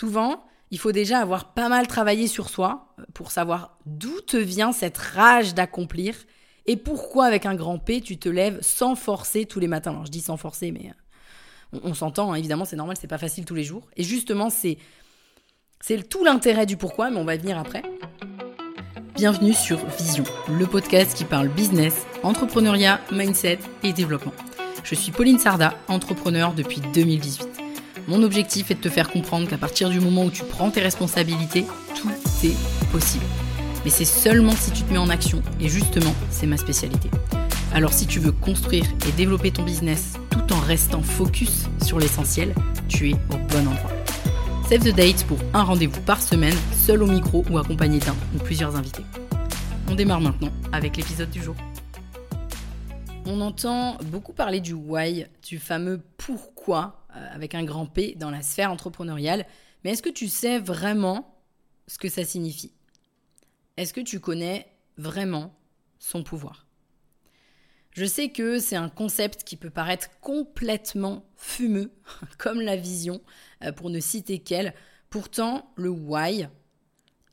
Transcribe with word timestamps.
Souvent, 0.00 0.42
il 0.70 0.78
faut 0.78 0.92
déjà 0.92 1.18
avoir 1.18 1.52
pas 1.52 1.68
mal 1.68 1.86
travaillé 1.86 2.26
sur 2.26 2.48
soi 2.48 2.86
euh, 2.98 3.02
pour 3.12 3.30
savoir 3.30 3.76
d'où 3.84 4.22
te 4.22 4.38
vient 4.38 4.72
cette 4.72 4.96
rage 4.96 5.52
d'accomplir 5.52 6.14
et 6.64 6.76
pourquoi 6.76 7.26
avec 7.26 7.44
un 7.44 7.54
grand 7.54 7.78
P 7.78 8.00
tu 8.00 8.16
te 8.16 8.30
lèves 8.30 8.58
sans 8.62 8.94
forcer 8.94 9.44
tous 9.44 9.60
les 9.60 9.66
matins? 9.66 9.90
Alors 9.90 10.06
je 10.06 10.10
dis 10.10 10.22
sans 10.22 10.38
forcer, 10.38 10.72
mais 10.72 10.90
euh, 11.74 11.80
on, 11.82 11.92
s'entend, 11.92 12.32
hein, 12.32 12.36
évidemment, 12.36 12.64
c'est 12.64 12.76
normal, 12.76 12.96
c'est 12.98 13.08
pas 13.08 13.18
facile 13.18 13.44
tous 13.44 13.54
les 13.54 13.62
jours. 13.62 13.88
Et 13.98 14.02
justement, 14.02 14.48
c'est 14.48 14.78
c'est 15.82 16.08
tout 16.08 16.24
l'intérêt 16.24 16.64
du 16.64 16.78
pourquoi, 16.78 17.10
mais 17.10 17.18
on 17.18 17.24
va 17.26 17.34
y 17.34 17.38
venir 17.38 17.58
après. 17.58 17.82
Bienvenue 19.16 19.52
sur 19.52 19.84
Vision, 19.98 20.24
le 20.48 20.66
podcast 20.66 21.14
qui 21.14 21.26
parle 21.26 21.48
business, 21.48 22.06
entrepreneuriat, 22.22 23.02
mindset 23.12 23.58
et 23.82 23.92
développement. 23.92 24.32
Je 24.82 24.94
suis 24.94 25.12
Pauline 25.12 25.38
Sarda, 25.38 25.74
entrepreneur 25.88 26.54
depuis 26.54 26.80
2018. 26.94 27.69
Mon 28.08 28.22
objectif 28.22 28.70
est 28.70 28.74
de 28.74 28.80
te 28.80 28.88
faire 28.88 29.10
comprendre 29.10 29.48
qu'à 29.48 29.58
partir 29.58 29.88
du 29.90 30.00
moment 30.00 30.24
où 30.24 30.30
tu 30.30 30.42
prends 30.44 30.70
tes 30.70 30.80
responsabilités, 30.80 31.64
tout 31.94 32.10
est 32.44 32.56
possible. 32.90 33.24
Mais 33.84 33.90
c'est 33.90 34.04
seulement 34.04 34.52
si 34.52 34.70
tu 34.72 34.82
te 34.82 34.92
mets 34.92 34.98
en 34.98 35.08
action, 35.08 35.42
et 35.60 35.68
justement, 35.68 36.14
c'est 36.30 36.46
ma 36.46 36.56
spécialité. 36.56 37.10
Alors 37.72 37.92
si 37.92 38.06
tu 38.06 38.18
veux 38.18 38.32
construire 38.32 38.84
et 39.08 39.12
développer 39.12 39.52
ton 39.52 39.62
business 39.62 40.14
tout 40.30 40.52
en 40.52 40.58
restant 40.58 41.02
focus 41.02 41.66
sur 41.82 41.98
l'essentiel, 41.98 42.54
tu 42.88 43.10
es 43.10 43.14
au 43.14 43.36
bon 43.48 43.68
endroit. 43.68 43.90
Save 44.68 44.80
the 44.80 44.94
date 44.94 45.24
pour 45.24 45.38
un 45.54 45.62
rendez-vous 45.62 46.00
par 46.00 46.20
semaine, 46.20 46.56
seul 46.72 47.02
au 47.02 47.06
micro 47.06 47.44
ou 47.50 47.58
accompagné 47.58 47.98
d'un 47.98 48.14
ou 48.34 48.38
plusieurs 48.38 48.76
invités. 48.76 49.04
On 49.88 49.94
démarre 49.94 50.20
maintenant 50.20 50.52
avec 50.72 50.96
l'épisode 50.96 51.30
du 51.30 51.42
jour. 51.42 51.54
On 53.26 53.40
entend 53.40 53.98
beaucoup 54.06 54.32
parler 54.32 54.60
du 54.60 54.72
why, 54.72 55.26
du 55.46 55.58
fameux 55.58 56.00
pourquoi 56.16 56.99
avec 57.12 57.54
un 57.54 57.64
grand 57.64 57.86
P 57.86 58.14
dans 58.16 58.30
la 58.30 58.42
sphère 58.42 58.70
entrepreneuriale. 58.70 59.46
Mais 59.82 59.90
est-ce 59.90 60.02
que 60.02 60.10
tu 60.10 60.28
sais 60.28 60.58
vraiment 60.58 61.36
ce 61.86 61.98
que 61.98 62.08
ça 62.08 62.24
signifie? 62.24 62.72
Est-ce 63.76 63.92
que 63.92 64.00
tu 64.00 64.20
connais 64.20 64.66
vraiment 64.96 65.54
son 65.98 66.22
pouvoir? 66.22 66.66
Je 67.92 68.04
sais 68.04 68.28
que 68.28 68.58
c'est 68.58 68.76
un 68.76 68.88
concept 68.88 69.42
qui 69.44 69.56
peut 69.56 69.70
paraître 69.70 70.08
complètement 70.20 71.24
fumeux, 71.36 71.92
comme 72.38 72.60
la 72.60 72.76
vision, 72.76 73.20
euh, 73.64 73.72
pour 73.72 73.90
ne 73.90 74.00
citer 74.00 74.38
qu'elle. 74.38 74.74
Pourtant, 75.08 75.72
le 75.76 75.88
why 75.88 76.46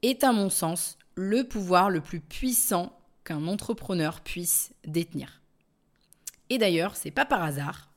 est 0.01 0.23
à 0.23 0.31
mon 0.31 0.49
sens 0.49 0.97
le 1.15 1.43
pouvoir 1.43 1.89
le 1.89 2.01
plus 2.01 2.21
puissant 2.21 2.97
qu'un 3.23 3.47
entrepreneur 3.47 4.21
puisse 4.21 4.73
détenir. 4.85 5.41
Et 6.49 6.57
d'ailleurs, 6.57 6.95
c'est 6.95 7.11
pas 7.11 7.25
par 7.25 7.43
hasard 7.43 7.91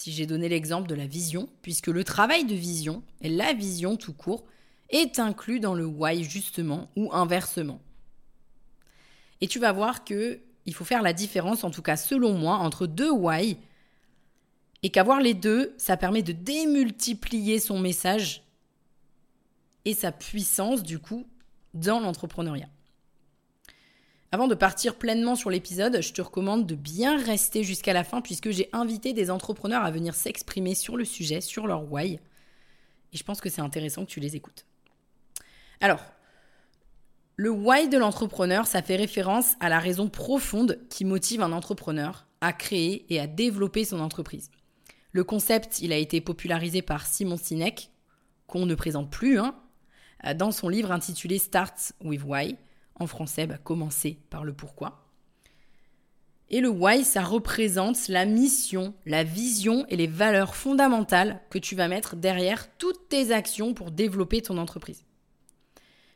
si 0.00 0.12
j'ai 0.12 0.24
donné 0.24 0.48
l'exemple 0.48 0.88
de 0.88 0.94
la 0.94 1.06
vision, 1.06 1.50
puisque 1.60 1.88
le 1.88 2.04
travail 2.04 2.46
de 2.46 2.54
vision, 2.54 3.02
et 3.20 3.28
la 3.28 3.52
vision 3.52 3.98
tout 3.98 4.14
court, 4.14 4.46
est 4.88 5.18
inclus 5.18 5.60
dans 5.60 5.74
le 5.74 5.84
why 5.84 6.24
justement, 6.24 6.88
ou 6.96 7.12
inversement. 7.12 7.82
Et 9.42 9.46
tu 9.46 9.58
vas 9.58 9.72
voir 9.72 10.02
que 10.04 10.40
il 10.64 10.72
faut 10.72 10.86
faire 10.86 11.02
la 11.02 11.12
différence, 11.12 11.64
en 11.64 11.70
tout 11.70 11.82
cas 11.82 11.98
selon 11.98 12.32
moi, 12.32 12.54
entre 12.54 12.86
deux 12.86 13.10
why, 13.10 13.58
et 14.82 14.88
qu'avoir 14.88 15.20
les 15.20 15.34
deux, 15.34 15.74
ça 15.76 15.98
permet 15.98 16.22
de 16.22 16.32
démultiplier 16.32 17.60
son 17.60 17.78
message 17.78 18.42
et 19.84 19.92
sa 19.92 20.12
puissance, 20.12 20.82
du 20.82 20.98
coup, 20.98 21.26
dans 21.74 22.00
l'entrepreneuriat. 22.00 22.70
Avant 24.32 24.46
de 24.46 24.54
partir 24.54 24.94
pleinement 24.94 25.34
sur 25.34 25.50
l'épisode, 25.50 26.00
je 26.00 26.12
te 26.12 26.22
recommande 26.22 26.64
de 26.64 26.76
bien 26.76 27.20
rester 27.20 27.64
jusqu'à 27.64 27.92
la 27.92 28.04
fin 28.04 28.20
puisque 28.20 28.50
j'ai 28.50 28.68
invité 28.72 29.12
des 29.12 29.28
entrepreneurs 29.28 29.84
à 29.84 29.90
venir 29.90 30.14
s'exprimer 30.14 30.76
sur 30.76 30.96
le 30.96 31.04
sujet, 31.04 31.40
sur 31.40 31.66
leur 31.66 31.90
why. 31.90 32.20
Et 33.12 33.16
je 33.16 33.24
pense 33.24 33.40
que 33.40 33.50
c'est 33.50 33.60
intéressant 33.60 34.04
que 34.04 34.10
tu 34.10 34.20
les 34.20 34.36
écoutes. 34.36 34.66
Alors, 35.80 36.04
le 37.34 37.50
why 37.50 37.88
de 37.88 37.98
l'entrepreneur, 37.98 38.68
ça 38.68 38.82
fait 38.82 38.94
référence 38.94 39.54
à 39.58 39.68
la 39.68 39.80
raison 39.80 40.08
profonde 40.08 40.78
qui 40.90 41.04
motive 41.04 41.42
un 41.42 41.50
entrepreneur 41.50 42.28
à 42.40 42.52
créer 42.52 43.12
et 43.12 43.18
à 43.18 43.26
développer 43.26 43.84
son 43.84 43.98
entreprise. 43.98 44.52
Le 45.10 45.24
concept, 45.24 45.80
il 45.80 45.92
a 45.92 45.96
été 45.96 46.20
popularisé 46.20 46.82
par 46.82 47.04
Simon 47.04 47.36
Sinek, 47.36 47.90
qu'on 48.46 48.64
ne 48.64 48.76
présente 48.76 49.10
plus, 49.10 49.40
hein, 49.40 49.56
dans 50.36 50.52
son 50.52 50.68
livre 50.68 50.92
intitulé 50.92 51.38
Start 51.38 51.94
with 52.04 52.22
Why 52.22 52.56
en 53.00 53.06
français, 53.06 53.46
bah, 53.46 53.58
commencer 53.58 54.18
par 54.30 54.44
le 54.44 54.52
pourquoi. 54.52 55.06
Et 56.50 56.60
le 56.60 56.68
why, 56.68 57.04
ça 57.04 57.22
représente 57.22 58.08
la 58.08 58.26
mission, 58.26 58.92
la 59.06 59.22
vision 59.22 59.86
et 59.88 59.96
les 59.96 60.08
valeurs 60.08 60.56
fondamentales 60.56 61.40
que 61.48 61.58
tu 61.58 61.76
vas 61.76 61.86
mettre 61.88 62.16
derrière 62.16 62.68
toutes 62.76 63.08
tes 63.08 63.32
actions 63.32 63.72
pour 63.72 63.92
développer 63.92 64.42
ton 64.42 64.58
entreprise. 64.58 65.04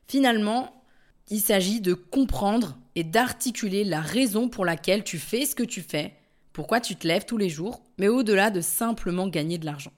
Finalement, 0.09 0.85
il 1.31 1.41
s'agit 1.41 1.81
de 1.81 1.95
comprendre 1.95 2.77
et 2.97 3.05
d'articuler 3.05 3.85
la 3.85 4.01
raison 4.01 4.49
pour 4.49 4.65
laquelle 4.65 5.05
tu 5.05 5.19
fais 5.19 5.47
ce 5.47 5.55
que 5.55 5.63
tu 5.63 5.83
fais, 5.83 6.15
pourquoi 6.53 6.81
tu 6.81 6.97
te 6.97 7.07
lèves 7.07 7.25
tous 7.25 7.39
les 7.39 7.49
jours, 7.49 7.83
mais 7.99 8.09
au-delà 8.09 8.51
de 8.51 8.61
simplement 8.61 9.29
gagner 9.29 9.59
de 9.59 9.65
l'argent. 9.65 9.93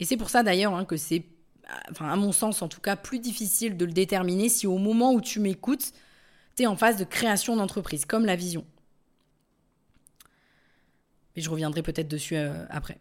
Et 0.00 0.04
c'est 0.04 0.16
pour 0.16 0.30
ça 0.30 0.42
d'ailleurs 0.42 0.74
hein, 0.74 0.84
que 0.84 0.96
c'est 0.96 1.24
enfin 1.90 2.08
à 2.08 2.16
mon 2.16 2.32
sens 2.32 2.62
en 2.62 2.68
tout 2.68 2.80
cas, 2.80 2.96
plus 2.96 3.18
difficile 3.18 3.76
de 3.76 3.84
le 3.84 3.92
déterminer 3.92 4.48
si 4.48 4.66
au 4.66 4.78
moment 4.78 5.12
où 5.12 5.20
tu 5.20 5.40
m'écoutes, 5.40 5.92
tu 6.56 6.62
es 6.62 6.66
en 6.66 6.76
phase 6.76 6.96
de 6.96 7.04
création 7.04 7.56
d'entreprise, 7.56 8.04
comme 8.04 8.26
la 8.26 8.36
vision. 8.36 8.64
Mais 11.36 11.42
je 11.42 11.50
reviendrai 11.50 11.82
peut-être 11.82 12.08
dessus 12.08 12.36
euh, 12.36 12.64
après. 12.70 12.98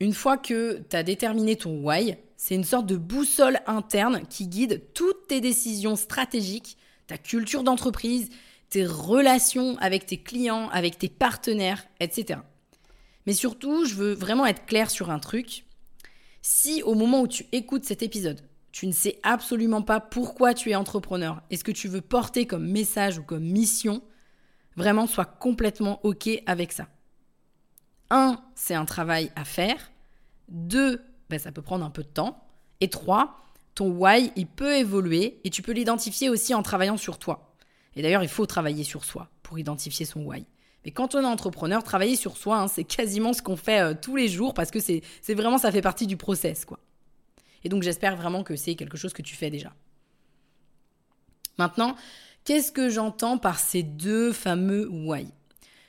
Une 0.00 0.14
fois 0.14 0.36
que 0.36 0.82
tu 0.88 0.96
as 0.96 1.02
déterminé 1.02 1.56
ton 1.56 1.80
why, 1.80 2.16
c'est 2.36 2.54
une 2.54 2.64
sorte 2.64 2.86
de 2.86 2.96
boussole 2.96 3.60
interne 3.66 4.22
qui 4.28 4.48
guide 4.48 4.82
toutes 4.94 5.28
tes 5.28 5.40
décisions 5.40 5.96
stratégiques, 5.96 6.76
ta 7.06 7.18
culture 7.18 7.62
d'entreprise, 7.62 8.28
tes 8.68 8.84
relations 8.84 9.76
avec 9.78 10.06
tes 10.06 10.16
clients, 10.16 10.68
avec 10.70 10.98
tes 10.98 11.08
partenaires, 11.08 11.84
etc. 12.00 12.40
Mais 13.26 13.32
surtout, 13.32 13.84
je 13.84 13.94
veux 13.94 14.12
vraiment 14.12 14.46
être 14.46 14.66
clair 14.66 14.90
sur 14.90 15.10
un 15.10 15.18
truc, 15.18 15.64
si 16.42 16.82
au 16.82 16.94
moment 16.94 17.22
où 17.22 17.28
tu 17.28 17.46
écoutes 17.52 17.84
cet 17.84 18.02
épisode, 18.02 18.42
tu 18.72 18.86
ne 18.86 18.92
sais 18.92 19.18
absolument 19.22 19.82
pas 19.82 20.00
pourquoi 20.00 20.54
tu 20.54 20.70
es 20.70 20.74
entrepreneur 20.74 21.40
et 21.50 21.56
ce 21.56 21.64
que 21.64 21.72
tu 21.72 21.88
veux 21.88 22.00
porter 22.00 22.46
comme 22.46 22.68
message 22.68 23.18
ou 23.18 23.22
comme 23.22 23.44
mission, 23.44 24.02
vraiment 24.76 25.06
sois 25.06 25.24
complètement 25.24 26.00
OK 26.04 26.28
avec 26.46 26.72
ça. 26.72 26.88
Un, 28.10 28.42
c'est 28.54 28.74
un 28.74 28.84
travail 28.84 29.30
à 29.36 29.44
faire. 29.44 29.92
Deux, 30.48 31.02
ben, 31.30 31.38
ça 31.38 31.52
peut 31.52 31.62
prendre 31.62 31.84
un 31.84 31.90
peu 31.90 32.02
de 32.02 32.08
temps. 32.08 32.44
Et 32.80 32.88
trois, 32.88 33.36
ton 33.74 33.90
why, 33.90 34.32
il 34.36 34.46
peut 34.46 34.76
évoluer 34.76 35.40
et 35.44 35.50
tu 35.50 35.62
peux 35.62 35.72
l'identifier 35.72 36.28
aussi 36.28 36.54
en 36.54 36.62
travaillant 36.62 36.96
sur 36.96 37.18
toi. 37.18 37.54
Et 37.94 38.02
d'ailleurs, 38.02 38.22
il 38.22 38.28
faut 38.28 38.46
travailler 38.46 38.84
sur 38.84 39.04
soi 39.04 39.30
pour 39.42 39.58
identifier 39.58 40.06
son 40.06 40.24
why. 40.24 40.44
Mais 40.84 40.90
quand 40.90 41.14
on 41.14 41.22
est 41.22 41.26
entrepreneur, 41.26 41.82
travailler 41.82 42.16
sur 42.16 42.36
soi, 42.36 42.58
hein, 42.58 42.68
c'est 42.68 42.84
quasiment 42.84 43.32
ce 43.32 43.42
qu'on 43.42 43.56
fait 43.56 43.80
euh, 43.80 43.94
tous 44.00 44.16
les 44.16 44.28
jours 44.28 44.54
parce 44.54 44.70
que 44.70 44.80
c'est 44.80 45.02
vraiment, 45.28 45.58
ça 45.58 45.70
fait 45.70 45.82
partie 45.82 46.06
du 46.06 46.16
process, 46.16 46.64
quoi. 46.64 46.78
Et 47.64 47.68
donc 47.68 47.82
j'espère 47.82 48.16
vraiment 48.16 48.42
que 48.42 48.56
c'est 48.56 48.74
quelque 48.74 48.96
chose 48.96 49.12
que 49.12 49.22
tu 49.22 49.36
fais 49.36 49.50
déjà. 49.50 49.72
Maintenant, 51.58 51.94
qu'est-ce 52.44 52.72
que 52.72 52.88
j'entends 52.88 53.38
par 53.38 53.60
ces 53.60 53.82
deux 53.82 54.32
fameux 54.32 54.88
why? 54.88 55.28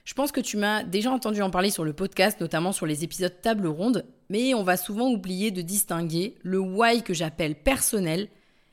Je 0.06 0.14
pense 0.14 0.32
que 0.32 0.42
tu 0.42 0.58
m'as 0.58 0.84
déjà 0.84 1.12
entendu 1.12 1.42
en 1.42 1.50
parler 1.50 1.70
sur 1.70 1.86
le 1.86 1.94
podcast, 1.94 2.42
notamment 2.42 2.74
sur 2.74 2.86
les 2.86 3.04
épisodes 3.04 3.34
table 3.42 3.68
ronde, 3.68 4.06
mais 4.30 4.54
on 4.54 4.64
va 4.64 4.76
souvent 4.76 5.10
oublier 5.10 5.50
de 5.50 5.62
distinguer 5.62 6.36
le 6.44 6.60
why 6.60 7.04
que 7.04 7.14
j'appelle 7.14 7.56
personnel 7.56 8.28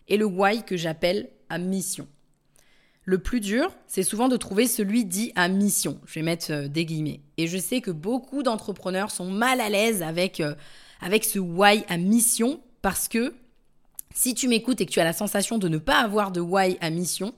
et 0.09 0.17
le 0.17 0.25
why 0.25 0.65
que 0.65 0.77
j'appelle 0.77 1.31
à 1.49 1.59
mission. 1.59 2.09
Le 3.05 3.19
plus 3.19 3.41
dur, 3.41 3.75
c'est 3.87 4.03
souvent 4.03 4.29
de 4.29 4.37
trouver 4.37 4.67
celui 4.67 5.05
dit 5.05 5.33
à 5.35 5.49
mission. 5.49 5.99
Je 6.07 6.15
vais 6.15 6.23
mettre 6.23 6.53
euh, 6.53 6.69
des 6.69 6.85
guillemets. 6.85 7.21
Et 7.39 7.47
je 7.47 7.57
sais 7.57 7.81
que 7.81 7.91
beaucoup 7.91 8.43
d'entrepreneurs 8.43 9.11
sont 9.11 9.31
mal 9.31 9.61
à 9.61 9.69
l'aise 9.71 10.03
avec, 10.03 10.41
euh, 10.41 10.55
avec 11.01 11.25
ce 11.25 11.39
why 11.39 11.85
à 11.89 11.97
mission 11.97 12.61
parce 12.83 13.09
que 13.09 13.35
si 14.15 14.35
tu 14.35 14.49
m'écoutes 14.49 14.81
et 14.81 14.87
que 14.87 14.91
tu 14.91 15.01
as 15.01 15.05
la 15.05 15.13
sensation 15.13 15.59
de 15.59 15.69
ne 15.69 15.79
pas 15.79 15.99
avoir 15.99 16.31
de 16.31 16.41
why 16.41 16.77
à 16.81 16.91
mission, 16.91 17.35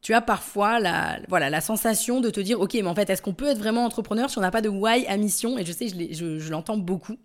tu 0.00 0.14
as 0.14 0.20
parfois 0.20 0.80
la, 0.80 1.18
voilà, 1.28 1.50
la 1.50 1.60
sensation 1.60 2.20
de 2.20 2.30
te 2.30 2.40
dire, 2.40 2.60
ok, 2.60 2.74
mais 2.74 2.86
en 2.86 2.94
fait, 2.94 3.10
est-ce 3.10 3.22
qu'on 3.22 3.34
peut 3.34 3.48
être 3.48 3.58
vraiment 3.58 3.84
entrepreneur 3.84 4.30
si 4.30 4.38
on 4.38 4.42
n'a 4.42 4.50
pas 4.50 4.62
de 4.62 4.68
why 4.68 5.06
à 5.06 5.16
mission? 5.16 5.58
Et 5.58 5.64
je 5.64 5.72
sais, 5.72 5.88
je, 5.88 6.38
je 6.38 6.50
l'entends 6.50 6.78
beaucoup. 6.78 7.16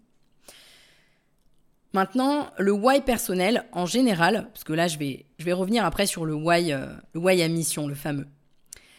Maintenant, 1.96 2.50
le 2.58 2.74
why 2.74 3.00
personnel, 3.00 3.64
en 3.72 3.86
général, 3.86 4.50
parce 4.52 4.66
que 4.66 4.74
là, 4.74 4.90
je 4.90 4.98
vais, 4.98 5.28
je 5.40 5.46
vais 5.46 5.54
revenir 5.54 5.86
après 5.86 6.06
sur 6.06 6.26
le 6.26 6.34
why, 6.34 6.74
euh, 6.74 6.88
le 7.14 7.22
why 7.22 7.42
à 7.42 7.48
mission, 7.48 7.88
le 7.88 7.96
fameux. 7.96 8.28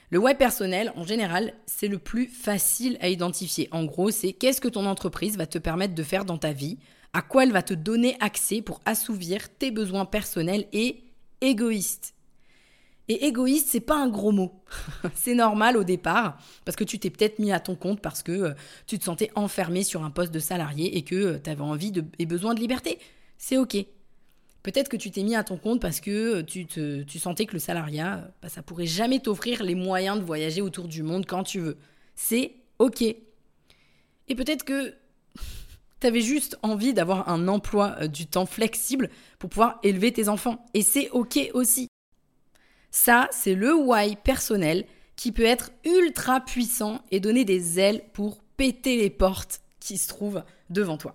Le 0.09 0.19
why 0.19 0.35
personnel, 0.35 0.95
en 0.97 1.05
général, 1.05 1.53
c'est 1.67 1.89
le 1.89 1.99
plus 1.99 2.27
facile 2.27 2.97
à 3.03 3.11
identifier. 3.11 3.69
En 3.71 3.85
gros, 3.85 4.11
c'est 4.11 4.33
qu'est-ce 4.33 4.63
que 4.63 4.69
ton 4.69 4.87
entreprise 4.87 5.37
va 5.37 5.45
te 5.45 5.59
permettre 5.59 5.95
de 5.95 6.03
faire 6.03 6.25
dans 6.25 6.39
ta 6.39 6.53
vie, 6.53 6.79
à 7.13 7.21
quoi 7.21 7.43
elle 7.43 7.53
va 7.53 7.61
te 7.61 7.75
donner 7.75 8.17
accès 8.21 8.63
pour 8.63 8.81
assouvir 8.87 9.51
tes 9.51 9.71
besoins 9.71 10.07
personnels 10.07 10.65
et 10.73 11.05
égoïstes. 11.43 12.15
Et 13.09 13.27
égoïste, 13.27 13.69
c'est 13.69 13.81
pas 13.81 13.97
un 13.97 14.09
gros 14.09 14.33
mot. 14.33 14.53
c'est 15.15 15.35
normal 15.35 15.77
au 15.77 15.85
départ, 15.85 16.39
parce 16.65 16.77
que 16.77 16.85
tu 16.85 16.99
t'es 16.99 17.11
peut-être 17.11 17.39
mis 17.39 17.53
à 17.53 17.61
ton 17.61 17.77
compte 17.77 18.01
parce 18.01 18.23
que 18.23 18.33
euh, 18.33 18.55
tu 18.87 18.99
te 18.99 19.05
sentais 19.05 19.31
enfermé 19.37 19.85
sur 19.85 20.05
un 20.05 20.11
poste 20.11 20.33
de 20.33 20.41
salarié 20.41 20.97
et 20.97 21.03
que 21.03 21.15
euh, 21.15 21.39
tu 21.43 21.49
avais 21.49 21.63
envie 21.63 21.93
de, 21.93 22.05
et 22.19 22.27
besoin 22.27 22.55
de 22.55 22.61
liberté. 22.61 22.99
C'est 23.39 23.59
OK. 23.59 23.77
Peut-être 24.65 24.89
que 24.89 24.97
tu 24.97 25.13
t'es 25.13 25.23
mis 25.23 25.37
à 25.37 25.45
ton 25.45 25.57
compte 25.57 25.81
parce 25.81 26.01
que 26.01 26.41
tu, 26.41 26.67
te, 26.67 27.05
tu 27.05 27.21
sentais 27.21 27.47
que 27.47 27.53
le 27.53 27.61
salariat, 27.61 28.33
bah, 28.43 28.49
ça 28.49 28.63
pourrait 28.63 28.87
jamais 28.87 29.21
t'offrir 29.21 29.63
les 29.63 29.77
moyens 29.77 30.19
de 30.19 30.25
voyager 30.25 30.61
autour 30.61 30.89
du 30.89 31.05
monde 31.05 31.25
quand 31.27 31.45
tu 31.45 31.61
veux. 31.61 31.77
C'est 32.17 32.57
OK. 32.81 33.03
Et 33.03 34.35
peut-être 34.35 34.65
que 34.65 34.95
tu 36.01 36.07
avais 36.09 36.23
juste 36.23 36.59
envie 36.63 36.93
d'avoir 36.93 37.29
un 37.29 37.47
emploi 37.47 37.95
euh, 38.01 38.09
du 38.09 38.27
temps 38.27 38.47
flexible 38.47 39.11
pour 39.39 39.51
pouvoir 39.51 39.79
élever 39.85 40.13
tes 40.13 40.29
enfants. 40.29 40.67
Et 40.75 40.83
c'est 40.83 41.11
OK 41.11 41.39
aussi. 41.55 41.87
Ça, 42.99 43.29
c'est 43.31 43.55
le 43.55 43.75
why 43.75 44.17
personnel 44.17 44.87
qui 45.17 45.31
peut 45.31 45.45
être 45.45 45.71
ultra 45.85 46.41
puissant 46.41 47.03
et 47.11 47.21
donner 47.21 47.45
des 47.45 47.79
ailes 47.79 48.03
pour 48.15 48.39
péter 48.57 48.97
les 48.97 49.11
portes 49.11 49.61
qui 49.81 49.99
se 49.99 50.09
trouvent 50.09 50.43
devant 50.71 50.97
toi. 50.97 51.15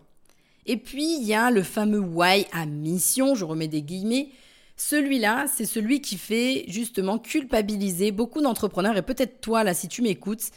Et 0.68 0.78
puis, 0.78 1.18
il 1.18 1.24
y 1.24 1.34
a 1.34 1.50
le 1.50 1.64
fameux 1.64 2.00
why 2.00 2.46
à 2.52 2.68
mission, 2.68 3.34
je 3.34 3.46
remets 3.46 3.68
des 3.68 3.82
guillemets. 3.82 4.30
Celui-là, 4.78 5.48
c'est 5.52 5.66
celui 5.66 6.02
qui 6.02 6.18
fait 6.18 6.66
justement 6.68 7.18
culpabiliser 7.18 8.12
beaucoup 8.12 8.42
d'entrepreneurs 8.42 8.96
et 8.96 9.02
peut-être 9.02 9.42
toi 9.42 9.64
là 9.64 9.74
si 9.74 9.88
tu 9.88 10.04
m'écoutes, 10.04 10.52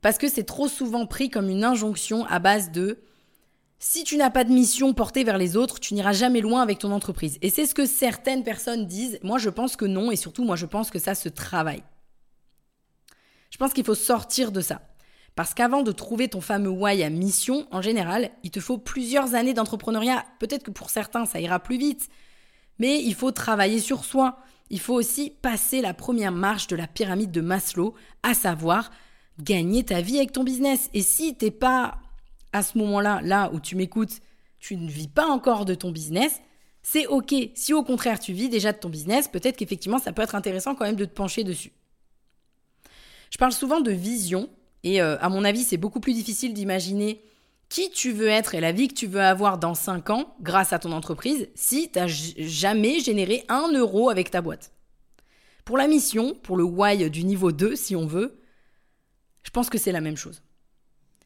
parce 0.00 0.16
que 0.16 0.26
c'est 0.26 0.44
trop 0.44 0.68
souvent 0.68 1.04
pris 1.04 1.28
comme 1.28 1.50
une 1.50 1.64
injonction 1.64 2.24
à 2.24 2.38
base 2.38 2.72
de 2.72 2.98
si 3.78 4.04
tu 4.04 4.16
n'as 4.16 4.30
pas 4.30 4.44
de 4.44 4.52
mission 4.52 4.94
portée 4.94 5.24
vers 5.24 5.38
les 5.38 5.56
autres, 5.56 5.80
tu 5.80 5.94
n'iras 5.94 6.12
jamais 6.12 6.40
loin 6.40 6.62
avec 6.62 6.78
ton 6.78 6.92
entreprise. 6.92 7.38
Et 7.42 7.50
c'est 7.50 7.66
ce 7.66 7.74
que 7.74 7.86
certaines 7.86 8.42
personnes 8.42 8.86
disent. 8.86 9.18
Moi, 9.22 9.38
je 9.38 9.50
pense 9.50 9.76
que 9.76 9.84
non, 9.84 10.10
et 10.10 10.16
surtout, 10.16 10.44
moi, 10.44 10.56
je 10.56 10.66
pense 10.66 10.90
que 10.90 10.98
ça 10.98 11.14
se 11.14 11.28
travaille. 11.28 11.82
Je 13.50 13.58
pense 13.58 13.72
qu'il 13.72 13.84
faut 13.84 13.94
sortir 13.94 14.50
de 14.50 14.60
ça. 14.60 14.80
Parce 15.34 15.52
qu'avant 15.52 15.82
de 15.82 15.92
trouver 15.92 16.28
ton 16.28 16.40
fameux 16.40 16.70
why 16.70 17.02
à 17.02 17.10
mission, 17.10 17.66
en 17.70 17.82
général, 17.82 18.30
il 18.42 18.50
te 18.50 18.60
faut 18.60 18.78
plusieurs 18.78 19.34
années 19.34 19.52
d'entrepreneuriat. 19.52 20.24
Peut-être 20.38 20.62
que 20.62 20.70
pour 20.70 20.88
certains, 20.88 21.26
ça 21.26 21.40
ira 21.40 21.60
plus 21.60 21.76
vite. 21.76 22.08
Mais 22.78 23.02
il 23.02 23.14
faut 23.14 23.32
travailler 23.32 23.80
sur 23.80 24.06
soi. 24.06 24.38
Il 24.70 24.80
faut 24.80 24.94
aussi 24.94 25.30
passer 25.42 25.82
la 25.82 25.92
première 25.92 26.32
marche 26.32 26.66
de 26.68 26.76
la 26.76 26.86
pyramide 26.86 27.30
de 27.30 27.42
Maslow, 27.42 27.94
à 28.22 28.32
savoir 28.32 28.90
gagner 29.38 29.84
ta 29.84 30.00
vie 30.00 30.16
avec 30.16 30.32
ton 30.32 30.42
business. 30.42 30.88
Et 30.94 31.02
si 31.02 31.36
t'es 31.36 31.50
pas 31.50 31.98
à 32.56 32.62
ce 32.62 32.78
moment-là, 32.78 33.20
là 33.22 33.50
où 33.52 33.60
tu 33.60 33.76
m'écoutes, 33.76 34.20
tu 34.58 34.76
ne 34.76 34.88
vis 34.88 35.08
pas 35.08 35.26
encore 35.26 35.64
de 35.64 35.74
ton 35.74 35.90
business, 35.90 36.40
c'est 36.82 37.06
ok. 37.06 37.34
Si 37.54 37.74
au 37.74 37.82
contraire 37.82 38.18
tu 38.18 38.32
vis 38.32 38.48
déjà 38.48 38.72
de 38.72 38.78
ton 38.78 38.88
business, 38.88 39.28
peut-être 39.28 39.56
qu'effectivement 39.56 39.98
ça 39.98 40.12
peut 40.12 40.22
être 40.22 40.34
intéressant 40.34 40.74
quand 40.74 40.84
même 40.84 40.96
de 40.96 41.04
te 41.04 41.14
pencher 41.14 41.44
dessus. 41.44 41.72
Je 43.30 43.38
parle 43.38 43.52
souvent 43.52 43.80
de 43.80 43.90
vision 43.90 44.48
et 44.82 45.02
euh, 45.02 45.18
à 45.20 45.28
mon 45.28 45.44
avis, 45.44 45.64
c'est 45.64 45.76
beaucoup 45.76 46.00
plus 46.00 46.14
difficile 46.14 46.54
d'imaginer 46.54 47.20
qui 47.68 47.90
tu 47.90 48.12
veux 48.12 48.28
être 48.28 48.54
et 48.54 48.60
la 48.60 48.72
vie 48.72 48.88
que 48.88 48.94
tu 48.94 49.06
veux 49.06 49.20
avoir 49.20 49.58
dans 49.58 49.74
5 49.74 50.10
ans 50.10 50.34
grâce 50.40 50.72
à 50.72 50.78
ton 50.78 50.92
entreprise 50.92 51.48
si 51.54 51.90
tu 51.90 51.98
n'as 51.98 52.06
jamais 52.06 53.00
généré 53.00 53.44
un 53.48 53.72
euro 53.72 54.08
avec 54.08 54.30
ta 54.30 54.40
boîte. 54.40 54.72
Pour 55.64 55.76
la 55.76 55.88
mission, 55.88 56.34
pour 56.34 56.56
le 56.56 56.62
why 56.62 57.10
du 57.10 57.24
niveau 57.24 57.50
2 57.50 57.74
si 57.74 57.96
on 57.96 58.06
veut, 58.06 58.40
je 59.42 59.50
pense 59.50 59.68
que 59.68 59.78
c'est 59.78 59.92
la 59.92 60.00
même 60.00 60.16
chose. 60.16 60.42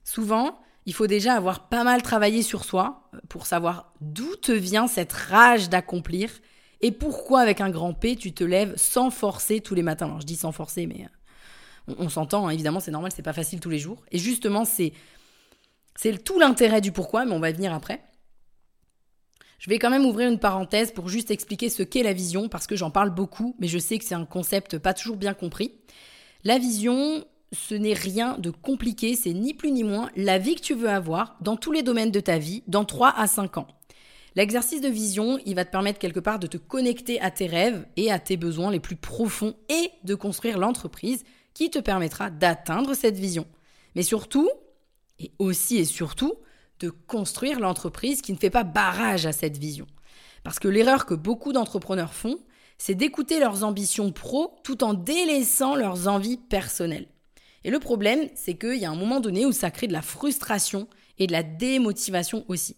Souvent, 0.02 0.58
il 0.86 0.94
faut 0.94 1.06
déjà 1.06 1.34
avoir 1.34 1.68
pas 1.68 1.84
mal 1.84 2.02
travaillé 2.02 2.42
sur 2.42 2.64
soi 2.64 3.08
euh, 3.14 3.18
pour 3.28 3.46
savoir 3.46 3.92
d'où 4.00 4.36
te 4.36 4.52
vient 4.52 4.86
cette 4.86 5.12
rage 5.12 5.68
d'accomplir 5.68 6.30
et 6.80 6.92
pourquoi 6.92 7.40
avec 7.40 7.60
un 7.60 7.70
grand 7.70 7.92
P 7.92 8.16
tu 8.16 8.32
te 8.32 8.44
lèves 8.44 8.74
sans 8.76 9.10
forcer 9.10 9.60
tous 9.60 9.74
les 9.74 9.82
matins? 9.82 10.06
Alors 10.06 10.20
je 10.20 10.26
dis 10.26 10.36
sans 10.36 10.52
forcer, 10.52 10.86
mais 10.86 11.06
euh, 11.88 11.94
on, 11.98 12.08
s'entend, 12.08 12.46
hein, 12.46 12.50
évidemment, 12.50 12.80
c'est 12.80 12.90
normal, 12.90 13.12
c'est 13.14 13.22
pas 13.22 13.32
facile 13.32 13.60
tous 13.60 13.70
les 13.70 13.78
jours. 13.78 14.02
Et 14.10 14.18
justement, 14.18 14.64
c'est 14.64 14.92
c'est 15.96 16.24
tout 16.24 16.38
l'intérêt 16.38 16.80
du 16.80 16.92
pourquoi, 16.92 17.26
mais 17.26 17.32
on 17.32 17.40
va 17.40 17.50
y 17.50 17.52
venir 17.52 17.74
après. 17.74 18.02
Je 19.58 19.68
vais 19.68 19.78
quand 19.78 19.90
même 19.90 20.06
ouvrir 20.06 20.30
une 20.30 20.38
parenthèse 20.38 20.92
pour 20.92 21.08
juste 21.08 21.30
expliquer 21.30 21.68
ce 21.68 21.82
qu'est 21.82 22.02
la 22.02 22.14
vision, 22.14 22.48
parce 22.48 22.66
que 22.66 22.76
j'en 22.76 22.90
parle 22.90 23.10
beaucoup, 23.10 23.54
mais 23.58 23.68
je 23.68 23.78
sais 23.78 23.98
que 23.98 24.04
c'est 24.04 24.14
un 24.14 24.24
concept 24.24 24.78
pas 24.78 24.94
toujours 24.94 25.18
bien 25.18 25.34
compris. 25.34 25.74
La 26.44 26.58
vision, 26.58 27.26
ce 27.52 27.74
n'est 27.74 27.94
rien 27.94 28.38
de 28.38 28.50
compliqué, 28.50 29.16
c'est 29.16 29.32
ni 29.32 29.54
plus 29.54 29.72
ni 29.72 29.82
moins 29.82 30.10
la 30.16 30.38
vie 30.38 30.54
que 30.54 30.60
tu 30.60 30.74
veux 30.74 30.88
avoir 30.88 31.36
dans 31.40 31.56
tous 31.56 31.72
les 31.72 31.82
domaines 31.82 32.10
de 32.10 32.20
ta 32.20 32.38
vie 32.38 32.62
dans 32.68 32.84
3 32.84 33.12
à 33.16 33.26
5 33.26 33.58
ans. 33.58 33.66
L'exercice 34.36 34.80
de 34.80 34.88
vision, 34.88 35.40
il 35.44 35.56
va 35.56 35.64
te 35.64 35.72
permettre 35.72 35.98
quelque 35.98 36.20
part 36.20 36.38
de 36.38 36.46
te 36.46 36.56
connecter 36.56 37.20
à 37.20 37.32
tes 37.32 37.46
rêves 37.46 37.84
et 37.96 38.12
à 38.12 38.20
tes 38.20 38.36
besoins 38.36 38.70
les 38.70 38.78
plus 38.78 38.94
profonds 38.94 39.56
et 39.68 39.90
de 40.04 40.14
construire 40.14 40.58
l'entreprise 40.58 41.24
qui 41.52 41.70
te 41.70 41.80
permettra 41.80 42.30
d'atteindre 42.30 42.94
cette 42.94 43.16
vision. 43.16 43.46
Mais 43.96 44.04
surtout, 44.04 44.48
et 45.18 45.32
aussi 45.40 45.78
et 45.78 45.84
surtout, 45.84 46.34
de 46.78 46.90
construire 46.90 47.58
l'entreprise 47.58 48.22
qui 48.22 48.32
ne 48.32 48.38
fait 48.38 48.50
pas 48.50 48.62
barrage 48.62 49.26
à 49.26 49.32
cette 49.32 49.58
vision. 49.58 49.86
Parce 50.44 50.60
que 50.60 50.68
l'erreur 50.68 51.04
que 51.04 51.14
beaucoup 51.14 51.52
d'entrepreneurs 51.52 52.14
font, 52.14 52.38
c'est 52.78 52.94
d'écouter 52.94 53.40
leurs 53.40 53.64
ambitions 53.64 54.12
pro 54.12 54.54
tout 54.62 54.84
en 54.84 54.94
délaissant 54.94 55.74
leurs 55.74 56.08
envies 56.08 56.38
personnelles. 56.38 57.08
Et 57.64 57.70
le 57.70 57.78
problème, 57.78 58.28
c'est 58.34 58.54
qu'il 58.54 58.76
y 58.76 58.84
a 58.84 58.90
un 58.90 58.96
moment 58.96 59.20
donné 59.20 59.44
où 59.46 59.52
ça 59.52 59.70
crée 59.70 59.86
de 59.86 59.92
la 59.92 60.02
frustration 60.02 60.88
et 61.18 61.26
de 61.26 61.32
la 61.32 61.42
démotivation 61.42 62.44
aussi. 62.48 62.76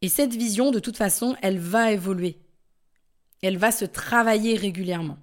Et 0.00 0.08
cette 0.08 0.34
vision, 0.34 0.72
de 0.72 0.80
toute 0.80 0.96
façon, 0.96 1.36
elle 1.42 1.58
va 1.58 1.92
évoluer. 1.92 2.38
Elle 3.42 3.56
va 3.56 3.70
se 3.70 3.84
travailler 3.84 4.56
régulièrement. 4.56 5.18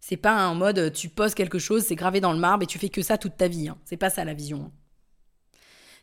C'est 0.00 0.16
pas 0.16 0.32
un 0.32 0.54
mode 0.54 0.78
euh, 0.78 0.90
tu 0.90 1.08
poses 1.08 1.34
quelque 1.34 1.58
chose, 1.58 1.84
c'est 1.84 1.96
gravé 1.96 2.20
dans 2.20 2.32
le 2.32 2.38
marbre 2.38 2.62
et 2.62 2.66
tu 2.66 2.78
fais 2.78 2.88
que 2.88 3.02
ça 3.02 3.18
toute 3.18 3.36
ta 3.36 3.48
vie. 3.48 3.68
Hein. 3.68 3.78
C'est 3.84 3.96
pas 3.96 4.10
ça 4.10 4.24
la 4.24 4.34
vision. 4.34 4.66
Hein. 4.66 4.72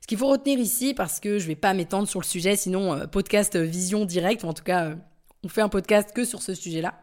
Ce 0.01 0.07
qu'il 0.07 0.17
faut 0.17 0.27
retenir 0.27 0.59
ici, 0.59 0.93
parce 0.93 1.21
que 1.21 1.39
je 1.39 1.47
vais 1.47 1.55
pas 1.55 1.73
m'étendre 1.73 2.09
sur 2.09 2.19
le 2.19 2.25
sujet, 2.25 2.57
sinon 2.57 2.93
euh, 2.93 3.07
podcast 3.07 3.55
euh, 3.55 3.63
vision 3.63 4.03
directe, 4.03 4.43
ou 4.43 4.47
en 4.47 4.53
tout 4.53 4.63
cas 4.63 4.95
on 5.43 5.47
fait 5.47 5.61
un 5.61 5.69
podcast 5.69 6.11
que 6.13 6.25
sur 6.25 6.41
ce 6.41 6.53
sujet-là, 6.53 6.99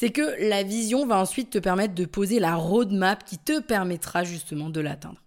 c'est 0.00 0.10
que 0.10 0.48
la 0.48 0.62
vision 0.62 1.06
va 1.06 1.18
ensuite 1.18 1.50
te 1.50 1.58
permettre 1.58 1.92
de 1.92 2.04
poser 2.04 2.38
la 2.38 2.54
roadmap 2.54 3.24
qui 3.24 3.36
te 3.36 3.58
permettra 3.58 4.22
justement 4.22 4.70
de 4.70 4.78
l'atteindre. 4.78 5.20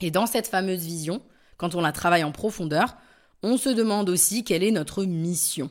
Et 0.00 0.12
dans 0.12 0.26
cette 0.26 0.46
fameuse 0.46 0.84
vision, 0.84 1.20
quand 1.56 1.74
on 1.74 1.80
la 1.80 1.90
travaille 1.90 2.22
en 2.22 2.30
profondeur, 2.30 2.96
on 3.42 3.56
se 3.56 3.68
demande 3.68 4.08
aussi 4.08 4.44
quelle 4.44 4.62
est 4.62 4.70
notre 4.70 5.02
mission. 5.02 5.68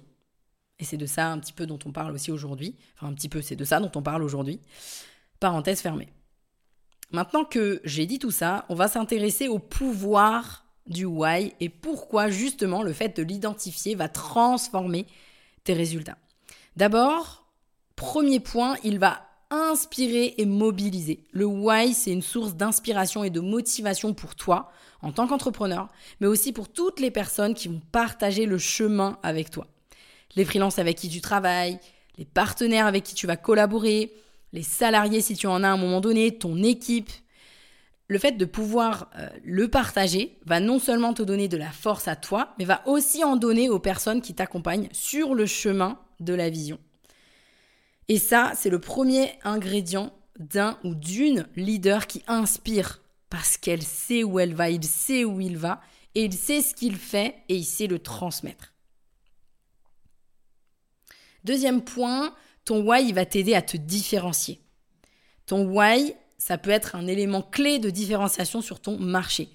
Et 0.77 0.83
c'est 0.83 0.97
de 0.97 1.05
ça 1.05 1.27
un 1.27 1.39
petit 1.39 1.53
peu 1.53 1.65
dont 1.65 1.79
on 1.85 1.93
parle 1.93 2.13
aussi 2.13 2.33
aujourd'hui. 2.33 2.75
Enfin, 2.97 3.07
un 3.07 3.13
petit 3.13 3.29
peu, 3.29 3.41
c'est 3.41 3.55
de 3.55 3.63
ça 3.63 3.79
dont 3.79 3.91
on 3.95 4.01
parle 4.01 4.23
aujourd'hui. 4.23 4.59
Parenthèse 5.39 5.79
fermée. 5.79 6.11
Maintenant 7.11 7.45
que 7.45 7.79
j'ai 7.85 8.05
dit 8.05 8.19
tout 8.19 8.29
ça, 8.29 8.65
on 8.67 8.75
va 8.75 8.89
s'intéresser 8.89 9.47
au 9.47 9.57
pouvoir 9.57 10.65
du 10.85 11.05
why 11.05 11.53
et 11.61 11.69
pourquoi 11.69 12.29
justement 12.29 12.83
le 12.83 12.91
fait 12.91 13.15
de 13.15 13.23
l'identifier 13.23 13.95
va 13.95 14.09
transformer 14.09 15.07
tes 15.63 15.73
résultats. 15.73 16.17
D'abord, 16.75 17.44
premier 17.95 18.39
point, 18.39 18.75
il 18.83 18.99
va 18.99 19.21
inspirer 19.49 20.35
et 20.37 20.45
mobiliser. 20.45 21.23
Le 21.31 21.45
why, 21.45 21.93
c'est 21.93 22.11
une 22.11 22.21
source 22.21 22.55
d'inspiration 22.55 23.23
et 23.23 23.29
de 23.29 23.39
motivation 23.39 24.13
pour 24.13 24.35
toi 24.35 24.71
en 25.01 25.11
tant 25.11 25.27
qu'entrepreneur, 25.27 25.89
mais 26.19 26.27
aussi 26.27 26.51
pour 26.51 26.67
toutes 26.67 26.99
les 26.99 27.11
personnes 27.11 27.53
qui 27.53 27.67
vont 27.67 27.81
partager 27.91 28.45
le 28.45 28.57
chemin 28.57 29.19
avec 29.21 29.51
toi 29.51 29.67
les 30.35 30.45
freelances 30.45 30.79
avec 30.79 30.97
qui 30.97 31.09
tu 31.09 31.21
travailles, 31.21 31.79
les 32.17 32.25
partenaires 32.25 32.85
avec 32.85 33.03
qui 33.03 33.15
tu 33.15 33.27
vas 33.27 33.37
collaborer, 33.37 34.13
les 34.53 34.63
salariés 34.63 35.21
si 35.21 35.35
tu 35.35 35.47
en 35.47 35.63
as 35.63 35.69
à 35.69 35.71
un 35.71 35.77
moment 35.77 36.01
donné, 36.01 36.37
ton 36.37 36.61
équipe. 36.63 37.09
Le 38.07 38.19
fait 38.19 38.33
de 38.33 38.45
pouvoir 38.45 39.09
euh, 39.17 39.27
le 39.43 39.67
partager 39.67 40.37
va 40.45 40.59
non 40.59 40.77
seulement 40.77 41.13
te 41.13 41.23
donner 41.23 41.47
de 41.47 41.57
la 41.57 41.71
force 41.71 42.07
à 42.07 42.15
toi, 42.15 42.53
mais 42.59 42.65
va 42.65 42.87
aussi 42.87 43.23
en 43.23 43.35
donner 43.35 43.69
aux 43.69 43.79
personnes 43.79 44.21
qui 44.21 44.35
t'accompagnent 44.35 44.89
sur 44.91 45.33
le 45.33 45.45
chemin 45.45 45.97
de 46.19 46.33
la 46.33 46.49
vision. 46.49 46.77
Et 48.07 48.19
ça, 48.19 48.53
c'est 48.55 48.69
le 48.69 48.79
premier 48.79 49.33
ingrédient 49.43 50.13
d'un 50.39 50.77
ou 50.83 50.95
d'une 50.95 51.47
leader 51.55 52.07
qui 52.07 52.23
inspire 52.27 53.01
parce 53.29 53.57
qu'elle 53.57 53.81
sait 53.81 54.23
où 54.23 54.39
elle 54.39 54.53
va, 54.53 54.69
il 54.69 54.83
sait 54.83 55.25
où 55.25 55.41
il 55.41 55.57
va, 55.57 55.81
et 56.13 56.23
il 56.23 56.33
sait 56.33 56.61
ce 56.61 56.73
qu'il 56.73 56.95
fait 56.95 57.35
et 57.49 57.55
il 57.55 57.65
sait 57.65 57.87
le 57.87 57.99
transmettre. 57.99 58.73
Deuxième 61.43 61.83
point, 61.83 62.33
ton 62.63 62.81
why, 62.81 63.11
va 63.11 63.25
t'aider 63.25 63.53
à 63.53 63.61
te 63.61 63.77
différencier. 63.77 64.61
Ton 65.45 65.65
why, 65.65 66.15
ça 66.37 66.57
peut 66.57 66.71
être 66.71 66.95
un 66.95 67.07
élément 67.07 67.41
clé 67.41 67.77
de 67.77 67.89
différenciation 67.89 68.61
sur 68.61 68.79
ton 68.79 68.97
marché. 68.97 69.49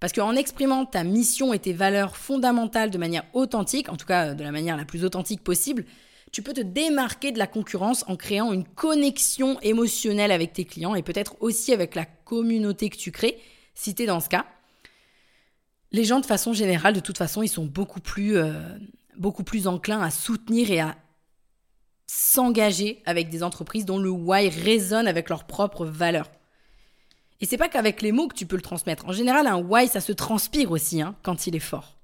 Parce 0.00 0.12
qu'en 0.12 0.34
exprimant 0.34 0.86
ta 0.86 1.04
mission 1.04 1.52
et 1.52 1.58
tes 1.58 1.72
valeurs 1.72 2.16
fondamentales 2.16 2.90
de 2.90 2.98
manière 2.98 3.24
authentique, 3.34 3.88
en 3.88 3.96
tout 3.96 4.06
cas 4.06 4.34
de 4.34 4.42
la 4.42 4.52
manière 4.52 4.76
la 4.76 4.84
plus 4.84 5.04
authentique 5.04 5.42
possible, 5.42 5.84
tu 6.32 6.42
peux 6.42 6.52
te 6.52 6.60
démarquer 6.60 7.32
de 7.32 7.38
la 7.38 7.46
concurrence 7.46 8.04
en 8.08 8.16
créant 8.16 8.52
une 8.52 8.64
connexion 8.64 9.58
émotionnelle 9.60 10.30
avec 10.30 10.52
tes 10.52 10.64
clients 10.64 10.94
et 10.94 11.02
peut-être 11.02 11.36
aussi 11.40 11.72
avec 11.72 11.94
la 11.94 12.04
communauté 12.04 12.90
que 12.90 12.96
tu 12.96 13.12
crées, 13.12 13.38
si 13.74 13.94
tu 13.94 14.02
es 14.02 14.06
dans 14.06 14.20
ce 14.20 14.28
cas. 14.28 14.46
Les 15.90 16.04
gens, 16.04 16.20
de 16.20 16.26
façon 16.26 16.52
générale, 16.52 16.94
de 16.94 17.00
toute 17.00 17.18
façon, 17.18 17.42
ils 17.42 17.48
sont 17.48 17.64
beaucoup 17.64 18.00
plus, 18.00 18.36
euh, 18.36 18.52
beaucoup 19.16 19.44
plus 19.44 19.66
enclins 19.66 20.02
à 20.02 20.10
soutenir 20.10 20.70
et 20.70 20.80
à 20.80 20.96
s'engager 22.06 23.02
avec 23.06 23.28
des 23.30 23.42
entreprises 23.42 23.84
dont 23.84 23.98
le 23.98 24.10
why 24.10 24.48
résonne 24.48 25.08
avec 25.08 25.28
leurs 25.28 25.44
propres 25.44 25.86
valeurs. 25.86 26.30
Et 27.40 27.46
c'est 27.46 27.56
pas 27.56 27.68
qu'avec 27.68 28.02
les 28.02 28.12
mots 28.12 28.28
que 28.28 28.34
tu 28.34 28.46
peux 28.46 28.56
le 28.56 28.62
transmettre. 28.62 29.06
En 29.06 29.12
général, 29.12 29.46
un 29.46 29.58
why, 29.58 29.88
ça 29.88 30.00
se 30.00 30.12
transpire 30.12 30.72
aussi 30.72 31.00
hein, 31.00 31.14
quand 31.22 31.46
il 31.46 31.54
est 31.54 31.60
fort. 31.60 31.97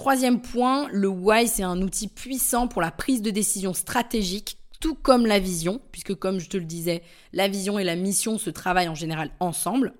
Troisième 0.00 0.40
point, 0.40 0.88
le 0.92 1.08
why, 1.08 1.46
c'est 1.46 1.62
un 1.62 1.82
outil 1.82 2.08
puissant 2.08 2.68
pour 2.68 2.80
la 2.80 2.90
prise 2.90 3.20
de 3.20 3.30
décision 3.30 3.74
stratégique, 3.74 4.56
tout 4.80 4.94
comme 4.94 5.26
la 5.26 5.38
vision, 5.38 5.78
puisque 5.92 6.14
comme 6.14 6.40
je 6.40 6.48
te 6.48 6.56
le 6.56 6.64
disais, 6.64 7.02
la 7.34 7.48
vision 7.48 7.78
et 7.78 7.84
la 7.84 7.96
mission 7.96 8.38
se 8.38 8.48
travaillent 8.48 8.88
en 8.88 8.94
général 8.94 9.30
ensemble. 9.40 9.92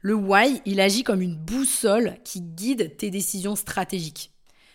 Le 0.00 0.14
why, 0.14 0.62
il 0.64 0.80
agit 0.80 1.02
comme 1.02 1.20
une 1.20 1.36
boussole 1.36 2.16
qui 2.24 2.40
guide 2.40 2.96
tes 2.96 3.10
décisions 3.10 3.54
stratégiques. 3.54 4.32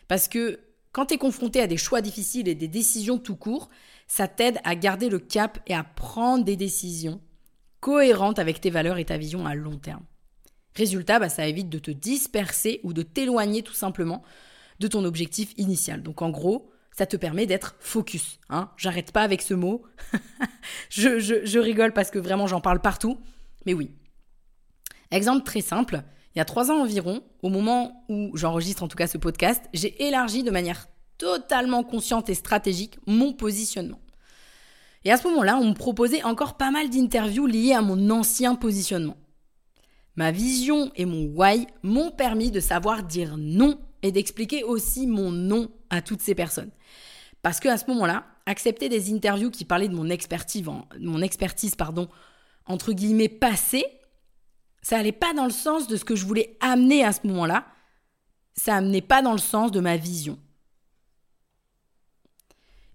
Parce 0.07 0.27
que 0.27 0.59
quand 0.91 1.07
tu 1.07 1.15
es 1.15 1.17
confronté 1.17 1.59
à 1.59 1.65
des 1.65 1.77
choix 1.77 2.01
difficiles 2.01 2.47
et 2.47 2.53
des 2.53 2.67
décisions 2.67 3.17
tout 3.17 3.37
court, 3.37 3.71
ça 4.05 4.27
t'aide 4.27 4.59
à 4.63 4.75
garder 4.75 5.09
le 5.09 5.17
cap 5.17 5.57
et 5.65 5.73
à 5.73 5.83
prendre 5.83 6.45
des 6.45 6.55
décisions 6.55 7.19
cohérentes 7.79 8.37
avec 8.37 8.61
tes 8.61 8.69
valeurs 8.69 8.99
et 8.99 9.05
ta 9.05 9.17
vision 9.17 9.47
à 9.47 9.55
long 9.55 9.79
terme. 9.79 10.05
Résultat, 10.77 11.17
bah, 11.17 11.29
ça 11.29 11.47
évite 11.47 11.69
de 11.69 11.79
te 11.79 11.89
disperser 11.89 12.79
ou 12.83 12.93
de 12.93 13.01
t'éloigner 13.01 13.63
tout 13.63 13.73
simplement 13.73 14.21
de 14.79 14.87
ton 14.87 15.03
objectif 15.05 15.53
initial. 15.57 16.03
Donc 16.03 16.21
en 16.21 16.29
gros, 16.29 16.69
ça 16.95 17.07
te 17.07 17.17
permet 17.17 17.47
d'être 17.47 17.75
focus. 17.79 18.39
Hein 18.49 18.69
J'arrête 18.77 19.11
pas 19.11 19.23
avec 19.23 19.41
ce 19.41 19.55
mot. 19.55 19.81
je, 20.89 21.19
je 21.19 21.59
rigole 21.59 21.93
parce 21.93 22.11
que 22.11 22.19
vraiment 22.19 22.45
j'en 22.45 22.61
parle 22.61 22.79
partout. 22.79 23.17
Mais 23.65 23.73
oui. 23.73 23.91
Exemple 25.09 25.43
très 25.43 25.61
simple, 25.61 26.03
il 26.35 26.37
y 26.37 26.41
a 26.41 26.45
trois 26.45 26.69
ans 26.69 26.81
environ, 26.81 27.23
au 27.41 27.49
moment 27.49 28.05
où 28.09 28.29
j'enregistre 28.35 28.83
en 28.83 28.87
tout 28.87 28.97
cas 28.97 29.07
ce 29.07 29.17
podcast, 29.17 29.63
j'ai 29.73 30.05
élargi 30.05 30.43
de 30.43 30.51
manière 30.51 30.87
totalement 31.17 31.83
consciente 31.83 32.29
et 32.29 32.35
stratégique 32.35 32.99
mon 33.07 33.33
positionnement. 33.33 33.99
Et 35.03 35.11
à 35.11 35.17
ce 35.17 35.27
moment-là, 35.29 35.57
on 35.57 35.69
me 35.69 35.73
proposait 35.73 36.23
encore 36.23 36.57
pas 36.57 36.69
mal 36.69 36.89
d'interviews 36.89 37.47
liées 37.47 37.73
à 37.73 37.81
mon 37.81 38.11
ancien 38.11 38.53
positionnement. 38.53 39.17
Ma 40.17 40.31
vision 40.31 40.91
et 40.95 41.05
mon 41.05 41.27
why 41.27 41.67
m'ont 41.83 42.11
permis 42.11 42.51
de 42.51 42.59
savoir 42.59 43.03
dire 43.03 43.37
non 43.37 43.79
et 44.01 44.11
d'expliquer 44.11 44.63
aussi 44.63 45.07
mon 45.07 45.31
non 45.31 45.69
à 45.89 46.01
toutes 46.01 46.21
ces 46.21 46.35
personnes. 46.35 46.71
Parce 47.43 47.59
que 47.59 47.69
à 47.69 47.77
ce 47.77 47.85
moment-là, 47.87 48.25
accepter 48.47 48.89
des 48.89 49.13
interviews 49.13 49.51
qui 49.51 49.63
parlaient 49.63 49.87
de 49.87 49.95
mon 49.95 50.09
expertise, 50.09 51.75
pardon, 51.75 52.09
entre 52.65 52.93
guillemets 52.93 53.29
passée, 53.29 53.85
ça 54.81 54.97
allait 54.97 55.11
pas 55.11 55.33
dans 55.33 55.45
le 55.45 55.51
sens 55.51 55.87
de 55.87 55.95
ce 55.95 56.03
que 56.03 56.15
je 56.15 56.25
voulais 56.25 56.57
amener 56.61 57.03
à 57.03 57.13
ce 57.13 57.27
moment-là. 57.27 57.67
Ça 58.55 58.75
amenait 58.75 59.01
pas 59.01 59.21
dans 59.21 59.33
le 59.33 59.37
sens 59.37 59.71
de 59.71 59.79
ma 59.79 59.97
vision. 59.97 60.39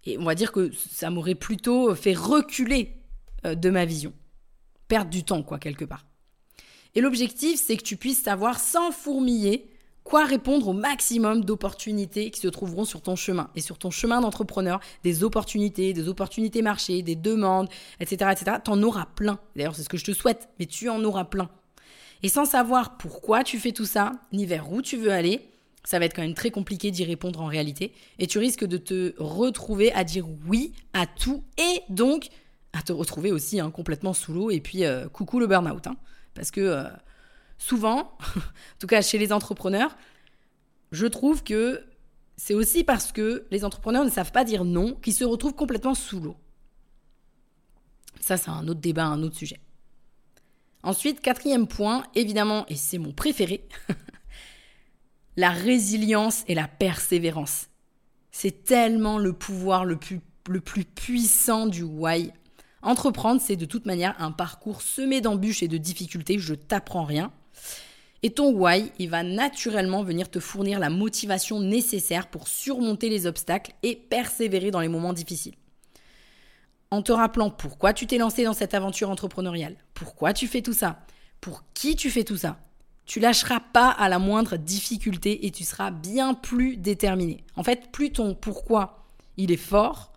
Et 0.05 0.19
on 0.19 0.25
va 0.25 0.35
dire 0.35 0.51
que 0.51 0.73
ça 0.73 1.11
m'aurait 1.11 1.37
plutôt 1.37 1.95
fait 1.95 2.15
reculer 2.15 2.97
euh, 3.47 3.55
de 3.55 3.71
ma 3.71 3.85
vision. 3.85 4.13
Perdre 4.89 5.11
du 5.11 5.23
temps, 5.23 5.45
quoi, 5.45 5.61
quelque 5.61 5.85
part. 5.85 6.05
Et 6.95 7.01
l'objectif, 7.01 7.61
c'est 7.61 7.77
que 7.77 7.83
tu 7.83 7.97
puisses 7.97 8.23
savoir 8.23 8.61
sans 8.61 8.91
fourmiller 8.91 9.69
quoi 10.05 10.25
répondre 10.25 10.69
au 10.69 10.73
maximum 10.73 11.45
d'opportunités 11.45 12.31
qui 12.31 12.41
se 12.41 12.49
trouveront 12.49 12.85
sur 12.85 13.01
ton 13.03 13.17
chemin. 13.17 13.51
Et 13.55 13.61
sur 13.61 13.79
ton 13.79 13.91
chemin 13.91 14.21
d'entrepreneur, 14.21 14.81
des 15.05 15.25
opportunités, 15.25 15.93
des 15.93 16.09
opportunités 16.09 16.61
marché, 16.61 17.03
des 17.03 17.17
demandes, 17.17 17.69
etc., 18.01 18.33
etc. 18.33 18.57
T'en 18.63 18.83
auras 18.83 19.07
plein. 19.07 19.39
D'ailleurs, 19.57 19.75
c'est 19.75 19.85
ce 19.85 19.89
que 19.89 19.97
je 19.97 20.05
te 20.05 20.13
souhaite, 20.13 20.49
mais 20.59 20.67
tu 20.67 20.89
en 20.89 21.03
auras 21.05 21.25
plein. 21.25 21.49
Et 22.23 22.29
sans 22.29 22.45
savoir 22.45 22.99
pourquoi 22.99 23.43
tu 23.43 23.59
fais 23.59 23.73
tout 23.73 23.85
ça, 23.85 24.13
ni 24.33 24.47
vers 24.47 24.73
où 24.73 24.83
tu 24.83 24.97
veux 24.97 25.13
aller, 25.13 25.41
ça 25.85 25.99
va 25.99 26.05
être 26.05 26.15
quand 26.15 26.23
même 26.23 26.35
très 26.35 26.51
compliqué 26.51 26.91
d'y 26.91 27.05
répondre 27.05 27.41
en 27.41 27.47
réalité. 27.47 27.93
Et 28.19 28.27
tu 28.27 28.39
risques 28.39 28.65
de 28.65 28.77
te 28.77 29.15
retrouver 29.19 29.93
à 29.93 30.05
dire 30.05 30.27
oui 30.47 30.73
à 30.93 31.07
tout 31.07 31.43
et 31.59 31.81
donc 31.89 32.29
à 32.73 32.83
te 32.83 32.93
retrouver 32.93 33.33
aussi 33.33 33.61
hein, 33.61 33.71
complètement 33.71 34.13
sous 34.13 34.33
l'eau 34.33 34.51
et 34.51 34.61
puis 34.61 34.85
euh, 34.85 35.09
coucou 35.09 35.41
le 35.41 35.47
burn-out. 35.47 35.87
Hein. 35.89 35.97
Parce 36.35 36.51
que 36.51 36.61
euh, 36.61 36.85
souvent, 37.59 37.99
en 38.37 38.79
tout 38.79 38.87
cas 38.87 39.03
chez 39.03 39.19
les 39.19 39.33
entrepreneurs, 39.33 39.97
je 40.91 41.07
trouve 41.07 41.43
que 41.43 41.85
c'est 42.37 42.55
aussi 42.55 42.85
parce 42.85 43.13
que 43.13 43.47
les 43.51 43.65
entrepreneurs 43.65 44.05
ne 44.05 44.11
savent 44.11 44.33
pas 44.33 44.45
dire 44.45 44.65
non 44.65 44.95
qu'ils 44.95 45.15
se 45.15 45.25
retrouvent 45.25 45.55
complètement 45.55 45.95
sous 45.95 46.21
l'eau. 46.21 46.37
Ça, 48.21 48.37
c'est 48.37 48.51
un 48.51 48.67
autre 48.69 48.81
débat, 48.81 49.07
un 49.07 49.23
autre 49.23 49.37
sujet. 49.37 49.61
Ensuite, 50.83 51.21
quatrième 51.21 51.67
point, 51.67 52.05
évidemment, 52.15 52.67
et 52.69 52.77
c'est 52.77 52.99
mon 52.99 53.13
préféré, 53.13 53.67
la 55.37 55.51
résilience 55.51 56.45
et 56.49 56.55
la 56.55 56.69
persévérance. 56.69 57.69
C'est 58.31 58.65
tellement 58.65 59.19
le 59.19 59.33
pouvoir 59.33 59.85
le 59.85 59.97
plus, 59.97 60.21
le 60.49 60.61
plus 60.61 60.85
puissant 60.85 61.67
du 61.67 61.83
why. 61.83 62.33
Entreprendre, 62.83 63.41
c'est 63.41 63.57
de 63.57 63.65
toute 63.65 63.87
manière 63.87 64.15
un 64.19 64.33
parcours 64.33 64.83
semé 64.83 65.21
d'embûches 65.21 65.63
et 65.63 65.69
de 65.69 65.79
difficultés, 65.79 66.39
je 66.39 66.55
t'apprends 66.55 67.05
rien. 67.05 67.33
Et 68.25 68.31
ton 68.31 68.53
why, 68.53 68.93
il 68.99 69.09
va 69.09 69.23
naturellement 69.23 70.03
venir 70.03 70.31
te 70.31 70.41
fournir 70.41 70.79
la 70.79 70.91
motivation 70.91 71.61
nécessaire 71.61 72.29
pour 72.29 72.49
surmonter 72.49 73.09
les 73.09 73.27
obstacles 73.27 73.73
et 73.83 73.97
persévérer 73.97 74.71
dans 74.71 74.81
les 74.81 74.89
moments 74.89 75.13
difficiles. 75.13 75.55
En 76.91 77.03
te 77.03 77.13
rappelant 77.13 77.51
pourquoi 77.51 77.93
tu 77.93 78.07
t'es 78.07 78.19
lancé 78.19 78.45
dans 78.45 78.53
cette 78.53 78.75
aventure 78.75 79.11
entrepreneuriale, 79.11 79.77
pourquoi 79.95 80.33
tu 80.33 80.47
fais 80.47 80.63
tout 80.63 80.73
ça, 80.73 81.01
pour 81.41 81.65
qui 81.75 81.97
tu 81.97 82.11
fais 82.11 82.23
tout 82.23 82.37
ça, 82.37 82.59
tu 83.07 83.19
lâcheras 83.19 83.61
pas 83.61 83.91
à 83.91 84.09
la 84.09 84.19
moindre 84.19 84.57
difficulté 84.57 85.47
et 85.47 85.51
tu 85.51 85.65
seras 85.65 85.91
bien 85.91 86.35
plus 86.35 86.77
déterminé. 86.77 87.45
En 87.57 87.65
fait, 87.65 87.91
plus 87.91 88.13
ton 88.13 88.35
pourquoi 88.35 89.05
il 89.37 89.51
est 89.51 89.57
fort, 89.57 90.13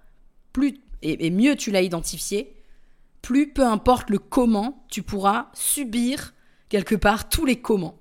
plus 0.53 0.79
et, 1.05 1.29
mieux 1.29 1.55
tu 1.55 1.71
l'as 1.71 1.81
identifié, 1.81 2.55
plus 3.21 3.51
peu 3.51 3.65
importe 3.65 4.09
le 4.09 4.19
comment, 4.19 4.85
tu 4.89 5.03
pourras 5.03 5.47
subir 5.53 6.33
quelque 6.69 6.95
part 6.95 7.29
tous 7.29 7.45
les 7.45 7.57
comment. 7.57 7.95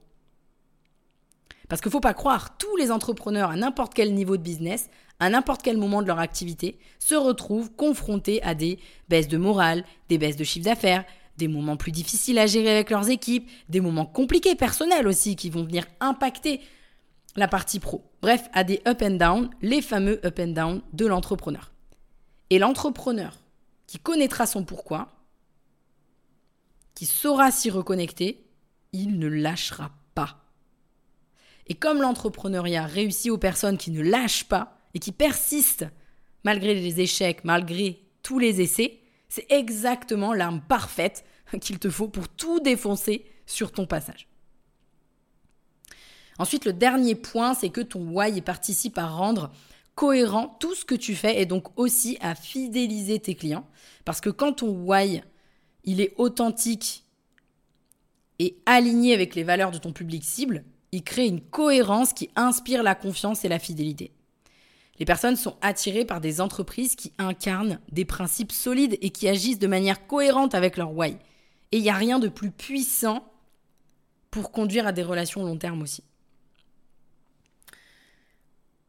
Parce 1.69 1.81
qu'il 1.81 1.89
ne 1.89 1.93
faut 1.93 2.01
pas 2.01 2.15
croire, 2.15 2.57
tous 2.57 2.77
les 2.77 2.91
entrepreneurs 2.91 3.51
à 3.51 3.57
n'importe 3.57 3.95
quel 3.95 4.15
niveau 4.15 4.37
de 4.37 4.43
business, 4.43 4.91
à 5.19 5.31
n'importe 5.31 5.63
quel 5.63 5.77
moment 5.77 6.03
de 6.03 6.07
leur 6.07 6.19
activité, 6.19 6.79
se 6.99 7.15
retrouvent 7.15 7.71
confrontés 7.73 8.43
à 8.43 8.55
des 8.55 8.79
baisses 9.09 9.29
de 9.29 9.39
morale, 9.39 9.85
des 10.09 10.19
baisses 10.19 10.37
de 10.37 10.45
chiffre 10.45 10.67
d'affaires, 10.67 11.05
des 11.37 11.49
moments 11.49 11.77
plus 11.77 11.93
difficiles 11.93 12.39
à 12.39 12.47
gérer 12.47 12.71
avec 12.71 12.91
leurs 12.91 13.11
équipes, 13.11 13.51
des 13.69 13.81
moments 13.81 14.07
compliqués 14.07 14.55
personnels 14.55 15.07
aussi 15.07 15.37
qui 15.37 15.51
vont 15.51 15.65
venir 15.65 15.87
impacter 16.01 16.61
la 17.37 17.49
partie 17.49 17.81
pro. 17.81 18.05
Bref, 18.23 18.49
à 18.53 18.63
des 18.63 18.81
up 18.87 19.03
and 19.03 19.17
down, 19.17 19.51
les 19.61 19.83
fameux 19.83 20.25
up 20.25 20.39
and 20.39 20.49
down 20.49 20.83
de 20.93 21.07
l'entrepreneur. 21.07 21.74
Et 22.51 22.59
l'entrepreneur 22.59 23.39
qui 23.87 23.99
connaîtra 23.99 24.47
son 24.47 24.65
pourquoi, 24.65 25.13
qui 26.95 27.07
saura 27.07 27.51
s'y 27.51 27.71
reconnecter, 27.71 28.47
il 28.93 29.19
ne 29.19 29.27
lâchera 29.27 29.91
pas. 30.15 30.45
Et 31.67 31.75
comme 31.75 32.01
l'entrepreneuriat 32.01 32.87
réussit 32.87 33.31
aux 33.31 33.39
personnes 33.39 33.79
qui 33.79 33.91
ne 33.91 34.03
lâchent 34.03 34.45
pas 34.45 34.79
et 34.95 34.99
qui 34.99 35.13
persistent 35.13 35.87
malgré 36.45 36.75
les 36.75 37.01
échecs, 37.01 37.45
malgré 37.45 38.01
tous 38.23 38.39
les 38.39 38.61
essais, 38.61 39.01
c'est 39.29 39.51
exactement 39.51 40.33
l'arme 40.33 40.61
parfaite 40.61 41.25
qu'il 41.61 41.79
te 41.79 41.91
faut 41.91 42.09
pour 42.09 42.29
tout 42.29 42.61
défoncer 42.61 43.25
sur 43.47 43.73
ton 43.73 43.87
passage. 43.87 44.29
Ensuite, 46.39 46.65
le 46.65 46.73
dernier 46.73 47.15
point, 47.15 47.55
c'est 47.55 47.71
que 47.71 47.81
ton 47.81 48.09
why 48.09 48.41
participe 48.41 48.99
à 48.99 49.07
rendre 49.07 49.51
cohérent 49.95 50.57
tout 50.61 50.75
ce 50.75 50.85
que 50.85 50.95
tu 50.95 51.15
fais 51.15 51.41
et 51.41 51.47
donc 51.47 51.79
aussi 51.79 52.19
à 52.21 52.35
fidéliser 52.35 53.19
tes 53.21 53.35
clients. 53.35 53.67
Parce 54.05 54.21
que 54.21 54.31
quand 54.31 54.55
ton 54.55 54.71
why, 54.71 55.23
il 55.85 56.01
est 56.01 56.15
authentique 56.17 57.05
et 58.39 58.57
aligné 58.67 59.15
avec 59.15 59.35
les 59.35 59.45
valeurs 59.45 59.71
de 59.71 59.79
ton 59.79 59.93
public 59.93 60.25
cible, 60.25 60.65
il 60.93 61.03
crée 61.03 61.27
une 61.27 61.41
cohérence 61.41 62.13
qui 62.13 62.31
inspire 62.37 62.83
la 62.83 62.95
confiance 62.95 63.45
et 63.45 63.49
la 63.49 63.59
fidélité. 63.59 64.13
Les 64.99 65.05
personnes 65.05 65.37
sont 65.37 65.57
attirées 65.61 66.05
par 66.05 66.21
des 66.21 66.41
entreprises 66.41 66.95
qui 66.95 67.13
incarnent 67.19 67.81
des 67.91 68.05
principes 68.05 68.53
solides 68.53 68.97
et 69.01 69.11
qui 69.11 69.29
agissent 69.29 69.59
de 69.59 69.67
manière 69.67 70.07
cohérente 70.07 70.55
avec 70.55 70.77
leur 70.77 70.93
why. 70.93 71.17
Et 71.73 71.79
il 71.79 71.83
n'y 71.83 71.91
a 71.91 71.95
rien 71.95 72.21
de 72.21 72.29
plus 72.29 72.53
puissant 72.53 73.29
pour 74.31 74.53
conduire 74.53 74.87
à 74.87 74.93
des 74.93 75.03
relations 75.03 75.45
long 75.45 75.57
terme 75.57 75.83
aussi. 75.83 76.05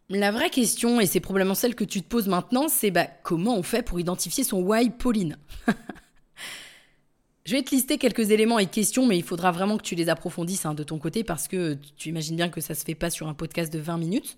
La 0.09 0.31
vraie 0.31 0.51
question, 0.51 0.99
et 0.99 1.07
c'est 1.07 1.19
probablement 1.19 1.55
celle 1.55 1.73
que 1.73 1.83
tu 1.83 2.03
te 2.03 2.07
poses 2.07 2.27
maintenant, 2.27 2.67
c'est 2.67 2.91
bah, 2.91 3.07
comment 3.23 3.57
on 3.57 3.63
fait 3.63 3.81
pour 3.81 3.99
identifier 3.99 4.43
son 4.43 4.61
why 4.61 4.91
Pauline? 4.91 5.37
Je 7.45 7.51
vais 7.51 7.63
te 7.63 7.71
lister 7.71 7.97
quelques 7.97 8.29
éléments 8.29 8.59
et 8.59 8.67
questions, 8.67 9.07
mais 9.07 9.17
il 9.17 9.23
faudra 9.23 9.51
vraiment 9.51 9.77
que 9.77 9.83
tu 9.83 9.95
les 9.95 10.09
approfondisses 10.09 10.65
hein, 10.65 10.75
de 10.75 10.83
ton 10.83 10.99
côté 10.99 11.23
parce 11.23 11.47
que 11.47 11.77
tu 11.95 12.09
imagines 12.09 12.35
bien 12.35 12.49
que 12.49 12.61
ça 12.61 12.75
se 12.75 12.83
fait 12.83 12.95
pas 12.95 13.09
sur 13.09 13.27
un 13.27 13.33
podcast 13.33 13.73
de 13.73 13.79
20 13.79 13.97
minutes. 13.97 14.37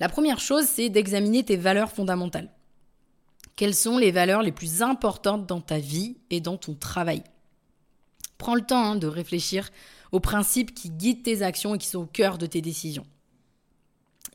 La 0.00 0.08
première 0.08 0.40
chose, 0.40 0.64
c'est 0.64 0.88
d'examiner 0.88 1.44
tes 1.44 1.56
valeurs 1.56 1.90
fondamentales. 1.90 2.50
Quelles 3.56 3.74
sont 3.74 3.98
les 3.98 4.12
valeurs 4.12 4.42
les 4.42 4.52
plus 4.52 4.82
importantes 4.82 5.46
dans 5.46 5.60
ta 5.60 5.78
vie 5.78 6.16
et 6.30 6.40
dans 6.40 6.56
ton 6.56 6.74
travail? 6.74 7.22
Prends 8.36 8.54
le 8.54 8.62
temps 8.62 8.92
hein, 8.92 8.96
de 8.96 9.08
réfléchir 9.08 9.70
aux 10.12 10.20
principes 10.20 10.74
qui 10.74 10.90
guident 10.90 11.24
tes 11.24 11.42
actions 11.42 11.74
et 11.74 11.78
qui 11.78 11.88
sont 11.88 12.02
au 12.02 12.06
cœur 12.06 12.38
de 12.38 12.46
tes 12.46 12.62
décisions. 12.62 13.06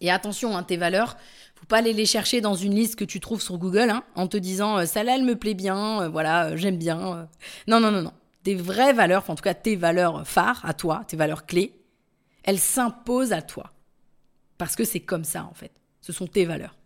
Et 0.01 0.11
attention, 0.11 0.55
hein, 0.55 0.63
tes 0.63 0.77
valeurs, 0.77 1.17
faut 1.55 1.65
pas 1.65 1.77
aller 1.77 1.93
les 1.93 2.05
chercher 2.05 2.41
dans 2.41 2.55
une 2.55 2.75
liste 2.75 2.95
que 2.95 3.05
tu 3.05 3.19
trouves 3.19 3.41
sur 3.41 3.57
Google 3.57 3.89
hein, 3.89 4.03
en 4.15 4.27
te 4.27 4.37
disant 4.37 4.79
euh, 4.79 4.85
ça 4.85 5.03
là 5.03 5.15
elle 5.15 5.23
me 5.23 5.35
plaît 5.35 5.53
bien, 5.53 6.01
euh, 6.01 6.09
voilà 6.09 6.47
euh, 6.47 6.57
j'aime 6.57 6.77
bien. 6.77 7.27
Non 7.67 7.79
non 7.79 7.91
non 7.91 8.01
non, 8.01 8.13
des 8.43 8.55
vraies 8.55 8.93
valeurs, 8.93 9.29
en 9.29 9.35
tout 9.35 9.43
cas 9.43 9.53
tes 9.53 9.75
valeurs 9.75 10.27
phares 10.27 10.61
à 10.65 10.73
toi, 10.73 11.03
tes 11.07 11.15
valeurs 11.15 11.45
clés, 11.45 11.73
elles 12.43 12.59
s'imposent 12.59 13.33
à 13.33 13.41
toi. 13.41 13.71
Parce 14.57 14.75
que 14.75 14.85
c'est 14.85 14.99
comme 14.99 15.23
ça, 15.23 15.45
en 15.45 15.53
fait. 15.53 15.71
Ce 16.01 16.13
sont 16.13 16.27
tes 16.27 16.45
valeurs. 16.45 16.77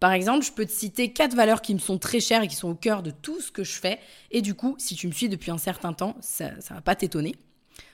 Par 0.00 0.12
exemple, 0.12 0.44
je 0.44 0.52
peux 0.52 0.66
te 0.66 0.72
citer 0.72 1.12
quatre 1.12 1.34
valeurs 1.34 1.62
qui 1.62 1.74
me 1.74 1.78
sont 1.78 1.98
très 1.98 2.20
chères 2.20 2.42
et 2.42 2.48
qui 2.48 2.56
sont 2.56 2.68
au 2.68 2.74
cœur 2.74 3.02
de 3.02 3.10
tout 3.10 3.40
ce 3.40 3.50
que 3.50 3.64
je 3.64 3.72
fais. 3.72 4.00
Et 4.30 4.42
du 4.42 4.54
coup, 4.54 4.74
si 4.78 4.94
tu 4.94 5.06
me 5.06 5.12
suis 5.12 5.28
depuis 5.28 5.50
un 5.50 5.58
certain 5.58 5.92
temps, 5.92 6.16
ça 6.20 6.50
ne 6.50 6.74
va 6.74 6.80
pas 6.80 6.96
t'étonner. 6.96 7.36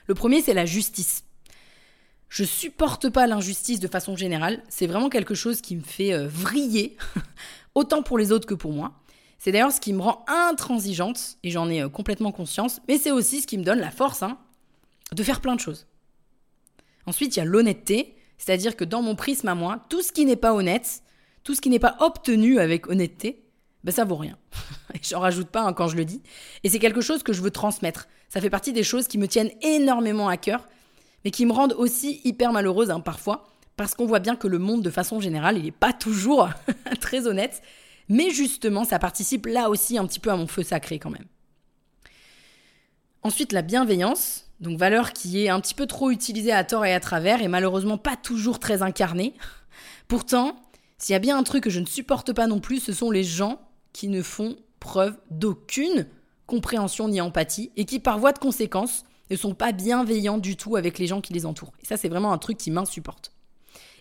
Le 0.07 0.15
premier, 0.15 0.41
c'est 0.41 0.53
la 0.53 0.65
justice. 0.65 1.23
Je 2.31 2.45
supporte 2.45 3.09
pas 3.09 3.27
l'injustice 3.27 3.81
de 3.81 3.89
façon 3.89 4.15
générale. 4.15 4.63
C'est 4.69 4.87
vraiment 4.87 5.09
quelque 5.09 5.35
chose 5.35 5.59
qui 5.59 5.75
me 5.75 5.83
fait 5.83 6.13
euh, 6.13 6.29
vriller, 6.29 6.95
autant 7.75 8.03
pour 8.03 8.17
les 8.17 8.31
autres 8.31 8.47
que 8.47 8.53
pour 8.53 8.71
moi. 8.71 8.93
C'est 9.37 9.51
d'ailleurs 9.51 9.73
ce 9.73 9.81
qui 9.81 9.91
me 9.91 10.01
rend 10.01 10.23
intransigeante, 10.29 11.35
et 11.43 11.51
j'en 11.51 11.69
ai 11.69 11.81
euh, 11.81 11.89
complètement 11.89 12.31
conscience, 12.31 12.79
mais 12.87 12.97
c'est 12.97 13.11
aussi 13.11 13.41
ce 13.41 13.47
qui 13.47 13.57
me 13.57 13.65
donne 13.65 13.79
la 13.79 13.91
force 13.91 14.23
hein, 14.23 14.37
de 15.11 15.23
faire 15.23 15.41
plein 15.41 15.55
de 15.55 15.59
choses. 15.59 15.87
Ensuite, 17.05 17.35
il 17.35 17.39
y 17.39 17.41
a 17.41 17.45
l'honnêteté, 17.45 18.15
c'est-à-dire 18.37 18.77
que 18.77 18.85
dans 18.85 19.01
mon 19.01 19.15
prisme 19.15 19.49
à 19.49 19.55
moi, 19.55 19.81
tout 19.89 20.01
ce 20.01 20.13
qui 20.13 20.23
n'est 20.23 20.37
pas 20.37 20.53
honnête, 20.53 21.03
tout 21.43 21.53
ce 21.53 21.59
qui 21.59 21.69
n'est 21.69 21.79
pas 21.79 21.97
obtenu 21.99 22.59
avec 22.59 22.87
honnêteté, 22.87 23.43
ben 23.83 23.91
ça 23.91 24.05
vaut 24.05 24.15
rien. 24.15 24.37
J'en 25.01 25.19
rajoute 25.19 25.49
pas 25.49 25.63
hein, 25.63 25.73
quand 25.73 25.89
je 25.89 25.97
le 25.97 26.05
dis. 26.05 26.21
Et 26.63 26.69
c'est 26.69 26.79
quelque 26.79 27.01
chose 27.01 27.23
que 27.23 27.33
je 27.33 27.41
veux 27.41 27.51
transmettre. 27.51 28.07
Ça 28.29 28.39
fait 28.39 28.49
partie 28.49 28.71
des 28.71 28.83
choses 28.83 29.09
qui 29.09 29.17
me 29.17 29.27
tiennent 29.27 29.51
énormément 29.61 30.29
à 30.29 30.37
cœur, 30.37 30.65
mais 31.23 31.31
qui 31.31 31.45
me 31.45 31.51
rendent 31.51 31.73
aussi 31.73 32.21
hyper 32.23 32.51
malheureuse 32.51 32.91
hein, 32.91 32.99
parfois, 32.99 33.47
parce 33.77 33.95
qu'on 33.95 34.05
voit 34.05 34.19
bien 34.19 34.35
que 34.35 34.47
le 34.47 34.59
monde, 34.59 34.81
de 34.81 34.89
façon 34.89 35.19
générale, 35.19 35.57
il 35.57 35.63
n'est 35.63 35.71
pas 35.71 35.93
toujours 35.93 36.49
très 36.99 37.27
honnête. 37.27 37.61
Mais 38.09 38.29
justement, 38.29 38.83
ça 38.83 38.99
participe 38.99 39.45
là 39.45 39.69
aussi 39.69 39.97
un 39.97 40.05
petit 40.05 40.19
peu 40.19 40.31
à 40.31 40.35
mon 40.35 40.47
feu 40.47 40.63
sacré 40.63 40.99
quand 40.99 41.09
même. 41.09 41.25
Ensuite, 43.23 43.53
la 43.53 43.61
bienveillance, 43.61 44.47
donc 44.59 44.77
valeur 44.77 45.13
qui 45.13 45.43
est 45.43 45.49
un 45.49 45.59
petit 45.59 45.73
peu 45.73 45.85
trop 45.85 46.11
utilisée 46.11 46.51
à 46.51 46.63
tort 46.63 46.85
et 46.85 46.93
à 46.93 46.99
travers 46.99 47.41
et 47.41 47.47
malheureusement 47.47 47.97
pas 47.97 48.15
toujours 48.15 48.59
très 48.59 48.81
incarnée. 48.81 49.33
Pourtant, 50.07 50.55
s'il 50.97 51.13
y 51.13 51.15
a 51.15 51.19
bien 51.19 51.37
un 51.37 51.43
truc 51.43 51.63
que 51.63 51.69
je 51.69 51.79
ne 51.79 51.85
supporte 51.85 52.33
pas 52.33 52.47
non 52.47 52.59
plus, 52.59 52.79
ce 52.79 52.93
sont 52.93 53.11
les 53.11 53.23
gens 53.23 53.61
qui 53.93 54.07
ne 54.07 54.21
font 54.21 54.55
preuve 54.79 55.17
d'aucune 55.29 56.07
compréhension 56.47 57.07
ni 57.07 57.21
empathie 57.21 57.71
et 57.77 57.85
qui, 57.85 57.99
par 57.99 58.19
voie 58.19 58.33
de 58.33 58.39
conséquence, 58.39 59.05
ne 59.33 59.39
sont 59.39 59.53
pas 59.53 59.71
bienveillants 59.71 60.37
du 60.37 60.55
tout 60.55 60.75
avec 60.75 60.99
les 60.99 61.07
gens 61.07 61.21
qui 61.21 61.33
les 61.33 61.45
entourent. 61.45 61.73
Et 61.81 61.85
ça, 61.85 61.97
c'est 61.97 62.09
vraiment 62.09 62.33
un 62.33 62.37
truc 62.37 62.57
qui 62.57 62.71
m'insupporte. 62.71 63.31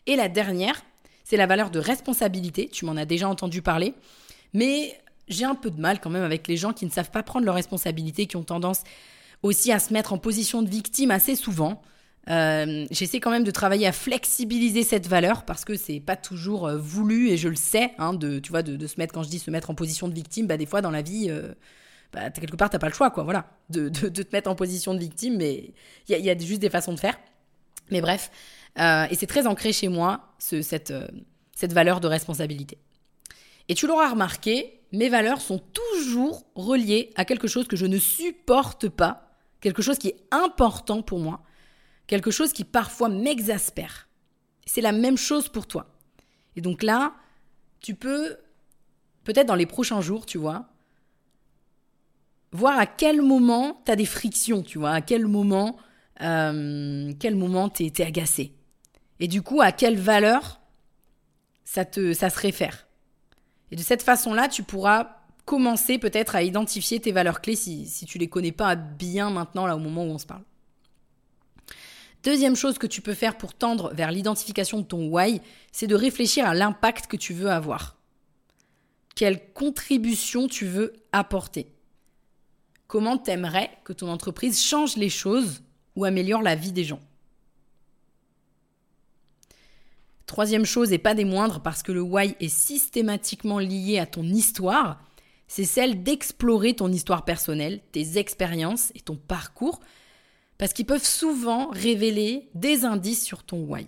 Et 0.07 0.17
la 0.17 0.29
dernière, 0.29 0.83
c'est 1.25 1.37
la 1.37 1.47
valeur 1.47 1.71
de 1.71 1.79
responsabilité. 1.79 2.69
Tu 2.69 2.85
m'en 2.85 2.97
as 2.97 3.05
déjà 3.05 3.29
entendu 3.29 3.63
parler. 3.63 3.95
Mais 4.53 4.99
j'ai 5.29 5.45
un 5.45 5.55
peu 5.55 5.71
de 5.71 5.81
mal 5.81 6.01
quand 6.01 6.11
même 6.11 6.25
avec 6.25 6.49
les 6.49 6.57
gens 6.57 6.73
qui 6.73 6.85
ne 6.85 6.91
savent 6.91 7.11
pas 7.11 7.23
prendre 7.23 7.47
leurs 7.47 7.55
responsabilités, 7.55 8.27
qui 8.27 8.37
ont 8.37 8.43
tendance 8.43 8.83
aussi 9.43 9.73
à 9.73 9.79
se 9.79 9.93
mettre 9.93 10.13
en 10.13 10.19
position 10.19 10.63
de 10.63 10.69
victime 10.69 11.11
assez 11.11 11.37
souvent. 11.37 11.81
Euh, 12.29 12.87
j'essaie 12.91 13.19
quand 13.19 13.31
même 13.31 13.45
de 13.45 13.51
travailler 13.51 13.87
à 13.87 13.93
flexibiliser 13.93 14.83
cette 14.83 15.07
valeur 15.07 15.45
parce 15.45 15.65
que 15.65 15.77
c'est 15.77 16.01
pas 16.01 16.17
toujours 16.17 16.67
euh, 16.67 16.77
voulu 16.77 17.31
et 17.31 17.37
je 17.37 17.49
le 17.49 17.57
sais, 17.57 17.93
hein, 17.99 18.13
de, 18.13 18.39
tu 18.39 18.51
vois, 18.51 18.63
de, 18.63 18.87
se 18.87 18.97
mettre, 18.99 19.15
quand 19.15 19.23
je 19.23 19.31
dis 19.31 19.39
se 19.39 19.51
mettre 19.51 19.71
en 19.71 19.75
position 19.75 20.07
de 20.07 20.15
victime, 20.15 20.47
bah, 20.47 20.59
des 20.59 20.67
fois 20.67 20.83
dans 20.83 20.91
la 20.91 21.03
vie, 21.03 21.29
euh, 21.31 21.55
bah, 22.13 22.31
quelque 22.31 22.57
part, 22.57 22.71
t'as 22.71 22.79
pas 22.79 22.89
le 22.89 22.95
choix, 22.95 23.11
quoi, 23.11 23.25
voilà, 23.25 23.47
de, 23.69 23.89
te 23.89 24.33
mettre 24.33 24.51
en 24.51 24.55
position 24.55 24.95
de 24.95 24.99
victime, 24.99 25.37
mais 25.37 25.73
il 26.09 26.19
y 26.19 26.31
a, 26.31 26.39
juste 26.39 26.61
des 26.61 26.71
façons 26.71 26.93
de 26.93 27.01
faire. 27.01 27.19
Mais 27.91 28.01
bref, 28.01 28.31
et 28.79 29.15
c'est 29.17 29.27
très 29.27 29.47
ancré 29.47 29.73
chez 29.73 29.89
moi, 29.89 30.35
ce, 30.39 30.63
cette, 30.63 30.93
cette 31.55 31.73
valeur 31.73 32.01
de 32.01 32.09
responsabilité. 32.09 32.79
Et 33.69 33.75
tu 33.75 33.87
l'auras 33.87 34.11
remarqué, 34.11 34.81
mes 34.93 35.09
valeurs 35.09 35.41
sont 35.41 35.59
toujours 35.59 36.45
reliées 36.55 37.11
à 37.17 37.25
quelque 37.25 37.49
chose 37.49 37.69
que 37.69 37.77
je 37.77 37.87
ne 37.87 37.99
supporte 37.99 38.89
pas, 38.89 39.37
quelque 39.61 39.83
chose 39.83 39.99
qui 39.99 40.09
est 40.09 40.17
important 40.33 41.03
pour 41.03 41.21
moi 41.21 41.43
quelque 42.11 42.33
chose 42.33 42.53
qui 42.53 42.65
parfois 42.65 43.09
m'exaspère. 43.09 44.09
C'est 44.67 44.81
la 44.81 44.91
même 44.91 45.17
chose 45.17 45.49
pour 45.49 45.69
toi. 45.69 45.95
Et 46.57 46.61
donc 46.61 46.83
là, 46.83 47.15
tu 47.79 47.95
peux, 47.95 48.37
peut-être 49.23 49.47
dans 49.47 49.55
les 49.55 49.65
prochains 49.65 50.01
jours, 50.01 50.27
tu 50.27 50.37
vois, 50.37 50.70
voir 52.53 52.79
à 52.79 52.87
quel 52.87 53.23
moment 53.23 53.83
tu 53.85 53.93
as 53.93 53.97
des 53.97 54.07
frictions, 54.07 54.63
tu 54.63 54.79
vois, 54.79 54.93
à 54.93 55.01
quel 55.01 55.27
moment, 55.27 55.77
euh, 56.21 57.13
quel 57.19 57.37
moment 57.37 57.69
tu 57.69 57.85
es, 57.85 58.01
agacé. 58.03 58.55
Et 59.21 59.29
du 59.29 59.43
coup, 59.43 59.61
à 59.61 59.73
quelle 59.73 59.99
valeur 59.99 60.61
ça, 61.65 61.85
te, 61.85 62.13
ça 62.13 62.31
se 62.31 62.39
réfère. 62.39 62.87
Et 63.71 63.77
de 63.77 63.83
cette 63.83 64.03
façon-là, 64.03 64.49
tu 64.49 64.63
pourras 64.63 65.17
commencer 65.45 65.99
peut-être 65.99 66.35
à 66.35 66.43
identifier 66.43 67.01
tes 67.01 67.13
valeurs 67.13 67.41
clés 67.41 67.57
si, 67.57 67.87
si 67.87 68.07
tu 68.07 68.19
les 68.19 68.29
connais 68.29 68.53
pas 68.53 68.75
bien 68.77 69.31
maintenant, 69.31 69.67
là, 69.67 69.77
au 69.77 69.81
moment 69.81 70.05
où 70.05 70.11
on 70.11 70.19
se 70.19 70.27
parle. 70.27 70.43
Deuxième 72.23 72.57
chose 72.57 72.77
que 72.77 72.87
tu 72.87 73.01
peux 73.01 73.15
faire 73.15 73.39
pour 73.39 73.55
tendre 73.55 73.95
vers 73.95 74.13
l'identification 74.13 74.81
de 74.81 74.85
ton 74.85 75.09
why, 75.09 75.41
c'est 75.73 75.87
de 75.87 75.95
réfléchir 75.95 76.47
à 76.47 76.55
l'impact 76.55 77.07
que 77.07 77.17
tu 77.17 77.33
veux 77.33 77.51
avoir. 77.51 77.97
Quelle 79.15 79.53
contribution 79.53 80.47
tu 80.47 80.67
veux 80.67 80.93
apporter 81.13 81.73
Comment 82.91 83.19
t'aimerais 83.19 83.71
que 83.85 83.93
ton 83.93 84.09
entreprise 84.09 84.61
change 84.61 84.97
les 84.97 85.11
choses 85.11 85.63
ou 85.95 86.05
améliore 86.05 86.43
la 86.43 86.57
vie 86.57 86.73
des 86.73 86.83
gens? 86.83 86.99
Troisième 90.27 90.65
chose, 90.65 90.93
et 90.93 90.99
pas 90.99 91.15
des 91.15 91.25
moindres, 91.25 91.63
parce 91.63 91.85
que 91.85 91.93
le 91.93 92.01
why 92.01 92.35
est 92.41 92.49
systématiquement 92.49 93.61
lié 93.61 94.01
à 94.01 94.07
ton 94.07 94.25
histoire, 94.25 95.01
c'est 95.47 95.67
celle 95.67 96.03
d'explorer 96.03 96.75
ton 96.75 96.91
histoire 96.91 97.25
personnelle, 97.25 97.81
tes 97.93 98.19
expériences 98.19 98.91
et 98.97 99.01
ton 99.01 99.15
parcours 99.15 99.79
parce 100.59 100.73
qu'ils 100.73 100.85
peuvent 100.85 101.07
souvent 101.07 101.69
révéler 101.71 102.51
des 102.55 102.85
indices 102.85 103.25
sur 103.25 103.45
ton 103.45 103.63
why. 103.67 103.87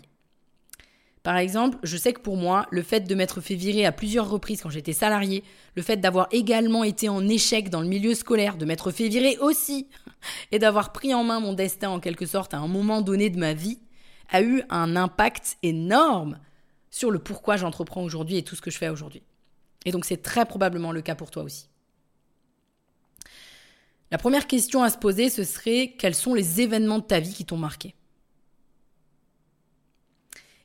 Par 1.23 1.37
exemple, 1.37 1.79
je 1.85 1.97
sais 1.97 2.13
que 2.13 2.21
pour 2.21 2.37
moi, 2.37 2.67
le 2.71 2.83
fait 2.83 3.01
de 3.01 3.15
m'être 3.15 3.41
fait 3.41 3.55
virer 3.55 3.87
à 3.87 3.93
plusieurs 3.93 4.29
reprises 4.29 4.61
quand 4.63 4.71
j'étais 4.71 4.93
salarié, 4.93 5.45
le 5.77 5.83
fait 5.83 5.99
d'avoir 5.99 6.27
également 6.33 6.83
été 6.83 7.09
en 7.09 7.29
échec 7.29 7.71
dans 7.71 7.81
le 7.81 7.87
milieu 7.87 8.15
scolaire, 8.15 8.57
de 8.57 8.65
m'être 8.65 8.91
fait 8.91 9.09
virer 9.09 9.39
aussi, 9.39 9.89
et 10.53 10.59
d'avoir 10.59 10.93
pris 10.93 11.15
en 11.15 11.23
main 11.23 11.39
mon 11.39 11.53
destin 11.53 11.91
en 11.91 12.01
quelque 12.01 12.27
sorte 12.27 12.55
à 12.55 12.59
un 12.59 12.67
moment 12.67 13.03
donné 13.03 13.31
de 13.31 13.39
ma 13.39 13.55
vie, 13.55 13.79
a 14.31 14.43
eu 14.43 14.63
un 14.69 14.97
impact 14.97 15.59
énorme 15.63 16.39
sur 16.91 17.11
le 17.11 17.21
pourquoi 17.21 17.57
j'entreprends 17.57 18.03
aujourd'hui 18.03 18.37
et 18.37 18.43
tout 18.43 18.57
ce 18.57 18.63
que 18.63 18.71
je 18.71 18.79
fais 18.79 18.89
aujourd'hui. 18.89 19.23
Et 19.85 19.93
donc 19.93 20.05
c'est 20.05 20.23
très 20.23 20.45
probablement 20.45 20.91
le 20.91 21.03
cas 21.03 21.15
pour 21.15 21.31
toi 21.31 21.45
aussi. 21.45 21.69
La 24.11 24.19
première 24.19 24.47
question 24.47 24.83
à 24.83 24.91
se 24.91 24.99
poser, 24.99 25.31
ce 25.31 25.45
serait 25.45 25.95
quels 25.99 26.15
sont 26.15 26.35
les 26.35 26.61
événements 26.61 26.99
de 26.99 27.05
ta 27.05 27.21
vie 27.21 27.33
qui 27.33 27.45
t'ont 27.45 27.57
marqué? 27.57 27.95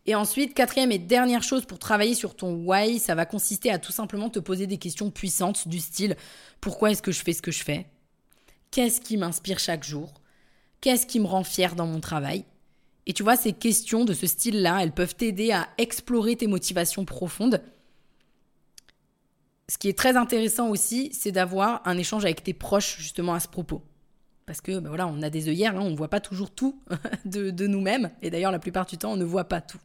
Et 0.07 0.15
ensuite, 0.15 0.53
quatrième 0.53 0.91
et 0.91 0.97
dernière 0.97 1.43
chose 1.43 1.65
pour 1.65 1.79
travailler 1.79 2.15
sur 2.15 2.35
ton 2.35 2.53
why, 2.53 2.97
ça 2.97 3.13
va 3.13 3.25
consister 3.25 3.69
à 3.69 3.77
tout 3.77 3.91
simplement 3.91 4.29
te 4.29 4.39
poser 4.39 4.65
des 4.65 4.77
questions 4.77 5.11
puissantes 5.11 5.67
du 5.67 5.79
style 5.79 6.15
pourquoi 6.61 6.91
est-ce 6.91 7.01
que 7.01 7.11
je 7.11 7.21
fais 7.21 7.33
ce 7.33 7.41
que 7.41 7.51
je 7.51 7.63
fais? 7.63 7.85
Qu'est-ce 8.71 9.01
qui 9.01 9.17
m'inspire 9.17 9.59
chaque 9.59 9.83
jour? 9.83 10.13
Qu'est-ce 10.81 11.05
qui 11.05 11.19
me 11.19 11.27
rend 11.27 11.43
fier 11.43 11.75
dans 11.75 11.87
mon 11.87 11.99
travail? 11.99 12.45
Et 13.05 13.13
tu 13.13 13.23
vois, 13.23 13.35
ces 13.35 13.53
questions 13.53 14.05
de 14.05 14.13
ce 14.13 14.27
style-là, 14.27 14.79
elles 14.81 14.91
peuvent 14.91 15.15
t'aider 15.15 15.51
à 15.51 15.69
explorer 15.77 16.35
tes 16.35 16.47
motivations 16.47 17.05
profondes 17.05 17.61
ce 19.69 19.77
qui 19.77 19.89
est 19.89 19.97
très 19.97 20.15
intéressant 20.15 20.69
aussi, 20.69 21.09
c'est 21.13 21.31
d'avoir 21.31 21.81
un 21.85 21.97
échange 21.97 22.23
avec 22.23 22.43
tes 22.43 22.53
proches 22.53 22.97
justement 22.99 23.33
à 23.33 23.39
ce 23.39 23.47
propos. 23.47 23.83
Parce 24.45 24.61
que 24.61 24.79
ben 24.79 24.87
voilà, 24.87 25.07
on 25.07 25.21
a 25.21 25.29
des 25.29 25.49
œillères, 25.49 25.75
hein, 25.75 25.81
on 25.81 25.89
ne 25.89 25.95
voit 25.95 26.09
pas 26.09 26.21
toujours 26.21 26.51
tout 26.51 26.81
de, 27.25 27.51
de 27.51 27.67
nous-mêmes. 27.67 28.11
Et 28.21 28.29
d'ailleurs, 28.29 28.53
la 28.53 28.59
plupart 28.59 28.85
du 28.85 28.97
temps, 28.97 29.11
on 29.11 29.17
ne 29.17 29.25
voit 29.25 29.49
pas 29.49 29.59
tout. 29.59 29.79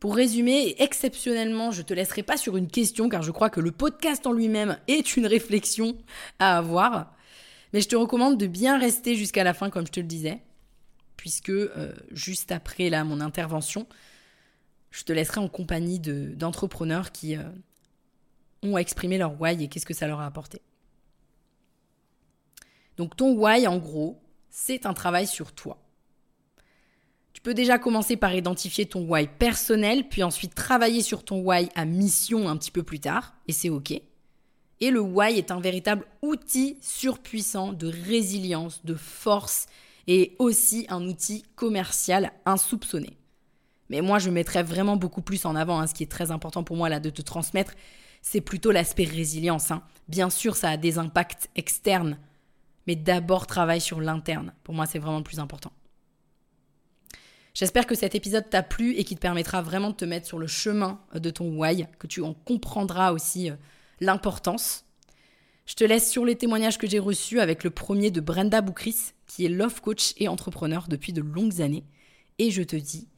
Pour 0.00 0.14
résumer, 0.14 0.74
exceptionnellement, 0.78 1.70
je 1.70 1.82
te 1.82 1.94
laisserai 1.94 2.22
pas 2.22 2.36
sur 2.36 2.56
une 2.56 2.68
question 2.68 3.08
car 3.08 3.22
je 3.22 3.30
crois 3.30 3.50
que 3.50 3.60
le 3.60 3.72
podcast 3.72 4.26
en 4.26 4.32
lui-même 4.32 4.78
est 4.88 5.16
une 5.16 5.26
réflexion 5.26 5.96
à 6.38 6.58
avoir. 6.58 7.14
Mais 7.72 7.80
je 7.80 7.88
te 7.88 7.96
recommande 7.96 8.38
de 8.38 8.46
bien 8.46 8.78
rester 8.78 9.16
jusqu'à 9.16 9.44
la 9.44 9.54
fin, 9.54 9.70
comme 9.70 9.86
je 9.86 9.92
te 9.92 10.00
le 10.00 10.06
disais, 10.06 10.42
puisque 11.16 11.50
euh, 11.50 11.92
juste 12.10 12.52
après 12.52 12.90
là, 12.90 13.04
mon 13.04 13.20
intervention, 13.20 13.86
je 14.90 15.04
te 15.04 15.12
laisserai 15.12 15.40
en 15.40 15.48
compagnie 15.48 15.98
d'entrepreneurs 15.98 17.10
qui 17.10 17.36
euh, 17.36 17.42
ont 18.62 18.78
exprimé 18.78 19.18
leur 19.18 19.40
why 19.40 19.62
et 19.62 19.68
qu'est-ce 19.68 19.86
que 19.86 19.94
ça 19.94 20.06
leur 20.06 20.20
a 20.20 20.26
apporté. 20.26 20.60
Donc 22.96 23.16
ton 23.16 23.34
why, 23.34 23.66
en 23.66 23.78
gros, 23.78 24.20
c'est 24.50 24.86
un 24.86 24.94
travail 24.94 25.26
sur 25.26 25.52
toi. 25.52 25.85
Tu 27.36 27.42
peux 27.42 27.52
déjà 27.52 27.78
commencer 27.78 28.16
par 28.16 28.34
identifier 28.34 28.86
ton 28.86 29.06
why 29.06 29.28
personnel, 29.28 30.08
puis 30.08 30.22
ensuite 30.22 30.54
travailler 30.54 31.02
sur 31.02 31.22
ton 31.22 31.42
why 31.42 31.68
à 31.74 31.84
mission 31.84 32.48
un 32.48 32.56
petit 32.56 32.70
peu 32.70 32.82
plus 32.82 32.98
tard, 32.98 33.34
et 33.46 33.52
c'est 33.52 33.68
OK. 33.68 33.90
Et 33.90 34.90
le 34.90 35.00
why 35.00 35.36
est 35.36 35.50
un 35.50 35.60
véritable 35.60 36.06
outil 36.22 36.78
surpuissant 36.80 37.74
de 37.74 37.88
résilience, 37.88 38.82
de 38.86 38.94
force, 38.94 39.66
et 40.06 40.34
aussi 40.38 40.86
un 40.88 41.06
outil 41.06 41.44
commercial 41.56 42.32
insoupçonné. 42.46 43.18
Mais 43.90 44.00
moi, 44.00 44.18
je 44.18 44.30
mettrais 44.30 44.62
vraiment 44.62 44.96
beaucoup 44.96 45.20
plus 45.20 45.44
en 45.44 45.56
avant. 45.56 45.78
Hein, 45.78 45.88
ce 45.88 45.92
qui 45.92 46.04
est 46.04 46.10
très 46.10 46.30
important 46.30 46.64
pour 46.64 46.78
moi 46.78 46.88
là 46.88 47.00
de 47.00 47.10
te 47.10 47.20
transmettre, 47.20 47.74
c'est 48.22 48.40
plutôt 48.40 48.70
l'aspect 48.70 49.04
résilience. 49.04 49.70
Hein. 49.70 49.82
Bien 50.08 50.30
sûr, 50.30 50.56
ça 50.56 50.70
a 50.70 50.76
des 50.78 50.96
impacts 50.96 51.50
externes, 51.54 52.16
mais 52.86 52.96
d'abord 52.96 53.46
travaille 53.46 53.82
sur 53.82 54.00
l'interne. 54.00 54.54
Pour 54.64 54.72
moi, 54.72 54.86
c'est 54.86 54.98
vraiment 54.98 55.18
le 55.18 55.22
plus 55.22 55.38
important. 55.38 55.70
J'espère 57.56 57.86
que 57.86 57.94
cet 57.94 58.14
épisode 58.14 58.50
t'a 58.50 58.62
plu 58.62 58.92
et 58.96 59.04
qu'il 59.04 59.16
te 59.16 59.22
permettra 59.22 59.62
vraiment 59.62 59.88
de 59.88 59.94
te 59.94 60.04
mettre 60.04 60.26
sur 60.26 60.38
le 60.38 60.46
chemin 60.46 61.00
de 61.14 61.30
ton 61.30 61.56
why, 61.56 61.86
que 61.98 62.06
tu 62.06 62.20
en 62.20 62.34
comprendras 62.34 63.12
aussi 63.12 63.50
euh, 63.50 63.54
l'importance. 63.98 64.84
Je 65.64 65.72
te 65.72 65.82
laisse 65.82 66.10
sur 66.10 66.26
les 66.26 66.36
témoignages 66.36 66.76
que 66.76 66.86
j'ai 66.86 66.98
reçus 66.98 67.40
avec 67.40 67.64
le 67.64 67.70
premier 67.70 68.10
de 68.10 68.20
Brenda 68.20 68.60
Boukris, 68.60 69.14
qui 69.26 69.46
est 69.46 69.48
love 69.48 69.80
coach 69.80 70.12
et 70.18 70.28
entrepreneur 70.28 70.84
depuis 70.86 71.14
de 71.14 71.22
longues 71.22 71.62
années. 71.62 71.86
Et 72.38 72.50
je 72.50 72.62
te 72.62 72.76
dis 72.76 73.08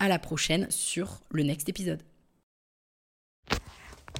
à 0.00 0.08
la 0.08 0.18
prochaine 0.18 0.70
sur 0.70 1.22
le 1.30 1.42
next 1.42 1.70
épisode. 1.70 2.02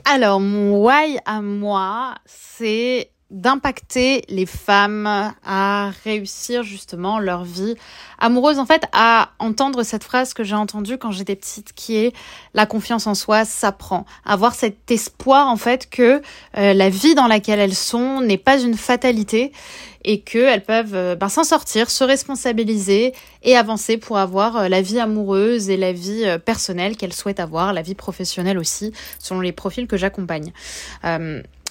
Alors, 0.06 0.40
mon 0.40 0.82
why 0.82 1.18
à 1.26 1.42
moi, 1.42 2.14
c'est 2.24 3.10
d'impacter 3.30 4.22
les 4.28 4.46
femmes 4.46 5.34
à 5.44 5.90
réussir 6.04 6.62
justement 6.62 7.18
leur 7.18 7.44
vie 7.44 7.74
amoureuse. 8.20 8.60
En 8.60 8.66
fait, 8.66 8.84
à 8.92 9.30
entendre 9.40 9.82
cette 9.82 10.04
phrase 10.04 10.32
que 10.32 10.44
j'ai 10.44 10.54
entendue 10.54 10.96
quand 10.96 11.10
j'étais 11.10 11.34
petite, 11.34 11.72
qui 11.72 11.96
est 11.96 12.12
la 12.54 12.66
confiance 12.66 13.08
en 13.08 13.14
soi 13.14 13.44
s'apprend. 13.44 14.06
Avoir 14.24 14.54
cet 14.54 14.90
espoir 14.90 15.48
en 15.48 15.56
fait 15.56 15.90
que 15.90 16.22
euh, 16.56 16.72
la 16.72 16.88
vie 16.88 17.16
dans 17.16 17.26
laquelle 17.26 17.58
elles 17.58 17.74
sont 17.74 18.20
n'est 18.20 18.38
pas 18.38 18.60
une 18.60 18.76
fatalité 18.76 19.50
et 20.04 20.20
qu'elles 20.20 20.62
peuvent 20.62 20.94
euh, 20.94 21.16
ben, 21.16 21.28
s'en 21.28 21.42
sortir, 21.42 21.90
se 21.90 22.04
responsabiliser 22.04 23.12
et 23.42 23.56
avancer 23.56 23.96
pour 23.96 24.18
avoir 24.18 24.56
euh, 24.56 24.68
la 24.68 24.82
vie 24.82 25.00
amoureuse 25.00 25.68
et 25.68 25.76
la 25.76 25.92
vie 25.92 26.24
personnelle 26.44 26.96
qu'elles 26.96 27.12
souhaitent 27.12 27.40
avoir, 27.40 27.72
la 27.72 27.82
vie 27.82 27.96
professionnelle 27.96 28.58
aussi, 28.58 28.92
selon 29.18 29.40
les 29.40 29.52
profils 29.52 29.88
que 29.88 29.96
j'accompagne. 29.96 30.52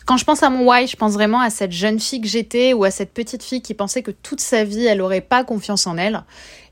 Quand 0.06 0.18
je 0.18 0.26
pense 0.26 0.44
à 0.44 0.52
mon 0.52 0.70
why, 0.70 0.86
je 0.86 0.96
pense 0.96 1.14
vraiment 1.14 1.40
à 1.40 1.50
cette 1.50 1.72
jeune 1.72 2.00
fille 2.00 2.22
que 2.22 2.28
j'étais 2.28 2.74
ou 2.74 2.84
à 2.84 2.92
cette 2.92 3.12
petite 3.12 3.42
fille 3.42 3.62
qui 3.64 3.74
pensait 3.74 4.04
que 4.04 4.12
toute 4.12 4.40
sa 4.40 4.64
vie, 4.64 4.86
elle 4.86 5.00
n'aurait 5.00 5.22
pas 5.22 5.44
confiance 5.44 5.88
en 5.88 5.98
elle 5.98 6.24